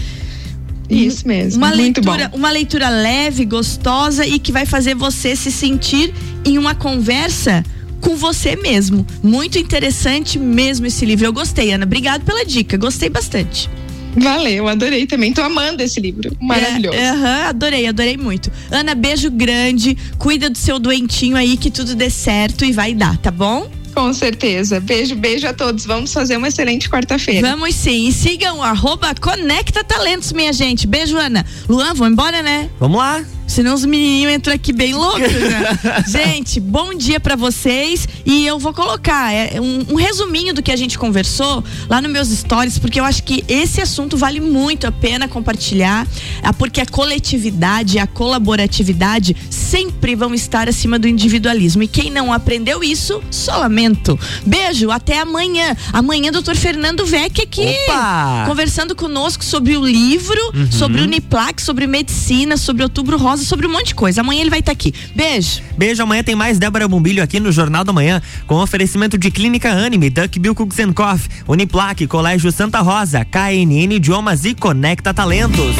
Isso 0.88 1.26
mesmo. 1.26 1.58
Uma 1.58 1.72
leitura, 1.72 2.28
bom. 2.28 2.36
uma 2.36 2.50
leitura 2.50 2.88
leve, 2.88 3.44
gostosa 3.44 4.26
e 4.26 4.38
que 4.38 4.52
vai 4.52 4.66
fazer 4.66 4.94
você 4.94 5.34
se 5.34 5.50
sentir 5.50 6.12
em 6.44 6.58
uma 6.58 6.74
conversa 6.74 7.64
com 8.00 8.16
você 8.16 8.56
mesmo. 8.56 9.06
Muito 9.22 9.58
interessante 9.58 10.38
mesmo 10.38 10.86
esse 10.86 11.06
livro. 11.06 11.24
Eu 11.24 11.32
gostei, 11.32 11.72
Ana. 11.72 11.84
Obrigado 11.84 12.24
pela 12.24 12.44
dica. 12.44 12.76
Gostei 12.76 13.08
bastante. 13.08 13.70
Valeu, 14.16 14.68
adorei 14.68 15.06
também. 15.06 15.32
Tô 15.32 15.42
amando 15.42 15.82
esse 15.82 16.00
livro. 16.00 16.36
Maravilhoso. 16.40 16.96
É, 16.96 17.10
aham, 17.10 17.48
adorei, 17.48 17.86
adorei 17.86 18.16
muito. 18.16 18.50
Ana, 18.70 18.94
beijo 18.94 19.30
grande. 19.30 19.96
Cuida 20.18 20.50
do 20.50 20.58
seu 20.58 20.78
doentinho 20.78 21.36
aí, 21.36 21.56
que 21.56 21.70
tudo 21.70 21.94
dê 21.94 22.10
certo 22.10 22.64
e 22.64 22.72
vai 22.72 22.94
dar, 22.94 23.16
tá 23.18 23.30
bom? 23.30 23.70
Com 23.94 24.12
certeza. 24.12 24.80
Beijo, 24.80 25.14
beijo 25.14 25.46
a 25.46 25.52
todos. 25.52 25.84
Vamos 25.84 26.12
fazer 26.12 26.36
uma 26.36 26.48
excelente 26.48 26.88
quarta-feira. 26.88 27.46
Vamos 27.46 27.74
sim. 27.74 28.08
E 28.08 28.12
sigam 28.12 28.58
o 28.58 28.62
arroba 28.62 29.14
Conecta 29.14 29.84
Talentos, 29.84 30.32
minha 30.32 30.52
gente. 30.52 30.86
Beijo, 30.86 31.16
Ana. 31.16 31.44
Luan, 31.68 31.94
vamos 31.94 32.12
embora, 32.12 32.42
né? 32.42 32.70
Vamos 32.80 32.98
lá. 32.98 33.22
Senão 33.46 33.74
os 33.74 33.84
menininhos 33.84 34.32
entram 34.32 34.54
aqui 34.54 34.72
bem 34.72 34.94
loucos, 34.94 35.20
né? 35.20 35.78
gente, 36.08 36.58
bom 36.58 36.94
dia 36.94 37.20
pra 37.20 37.36
vocês. 37.36 38.08
E 38.24 38.46
eu 38.46 38.58
vou 38.58 38.72
colocar 38.72 39.32
é, 39.32 39.60
um, 39.60 39.92
um 39.92 39.94
resuminho 39.94 40.54
do 40.54 40.62
que 40.62 40.70
a 40.70 40.76
gente 40.76 40.98
conversou 40.98 41.62
lá 41.88 42.00
nos 42.00 42.10
meus 42.10 42.28
stories, 42.28 42.78
porque 42.78 42.98
eu 42.98 43.04
acho 43.04 43.22
que 43.22 43.44
esse 43.48 43.80
assunto 43.80 44.16
vale 44.16 44.40
muito 44.40 44.86
a 44.86 44.92
pena 44.92 45.28
compartilhar, 45.28 46.06
ah, 46.42 46.52
porque 46.52 46.80
a 46.80 46.86
coletividade, 46.86 47.98
a 47.98 48.06
colaboratividade 48.06 49.36
sempre 49.50 50.14
vão 50.14 50.32
estar 50.34 50.68
acima 50.68 50.98
do 50.98 51.08
individualismo. 51.08 51.82
E 51.82 51.88
quem 51.88 52.10
não 52.10 52.32
aprendeu 52.32 52.82
isso, 52.82 53.22
só 53.30 53.58
lamento. 53.58 54.18
Beijo, 54.46 54.90
até 54.90 55.20
amanhã. 55.20 55.76
Amanhã, 55.92 56.30
doutor 56.32 56.56
Fernando 56.56 57.04
Vec 57.04 57.40
aqui 57.42 57.66
Opa! 57.88 58.44
conversando 58.46 58.94
conosco 58.94 59.44
sobre 59.44 59.76
o 59.76 59.84
livro, 59.84 60.40
sobre 60.70 61.00
o 61.00 61.04
Uniplac, 61.04 61.60
sobre 61.60 61.86
medicina, 61.86 62.56
sobre 62.56 62.82
outubro 62.82 63.18
rosa, 63.18 63.31
sobre 63.40 63.66
um 63.66 63.72
monte 63.72 63.88
de 63.88 63.94
coisa. 63.94 64.20
Amanhã 64.20 64.40
ele 64.40 64.50
vai 64.50 64.60
estar 64.60 64.72
aqui. 64.72 64.92
Beijo. 65.14 65.62
Beijo, 65.76 66.02
amanhã 66.02 66.22
tem 66.22 66.34
mais 66.34 66.58
Débora 66.58 66.86
Bombilho 66.86 67.22
aqui 67.22 67.40
no 67.40 67.50
Jornal 67.50 67.84
da 67.84 67.92
Manhã, 67.92 68.20
com 68.46 68.56
oferecimento 68.56 69.16
de 69.16 69.30
Clínica 69.30 69.70
Anime, 69.70 70.10
Duck 70.10 70.38
Bill 70.38 70.54
Cooks 70.54 70.78
and 70.78 70.92
Coffee, 70.92 71.30
Uniplaque, 71.48 72.06
Colégio 72.06 72.50
Santa 72.52 72.80
Rosa, 72.80 73.24
KNN 73.24 73.94
Idiomas 73.94 74.44
e 74.44 74.54
Conecta 74.54 75.14
Talentos. 75.14 75.76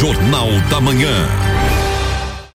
Jornal 0.00 0.48
da 0.70 0.80
Manhã. 0.80 1.49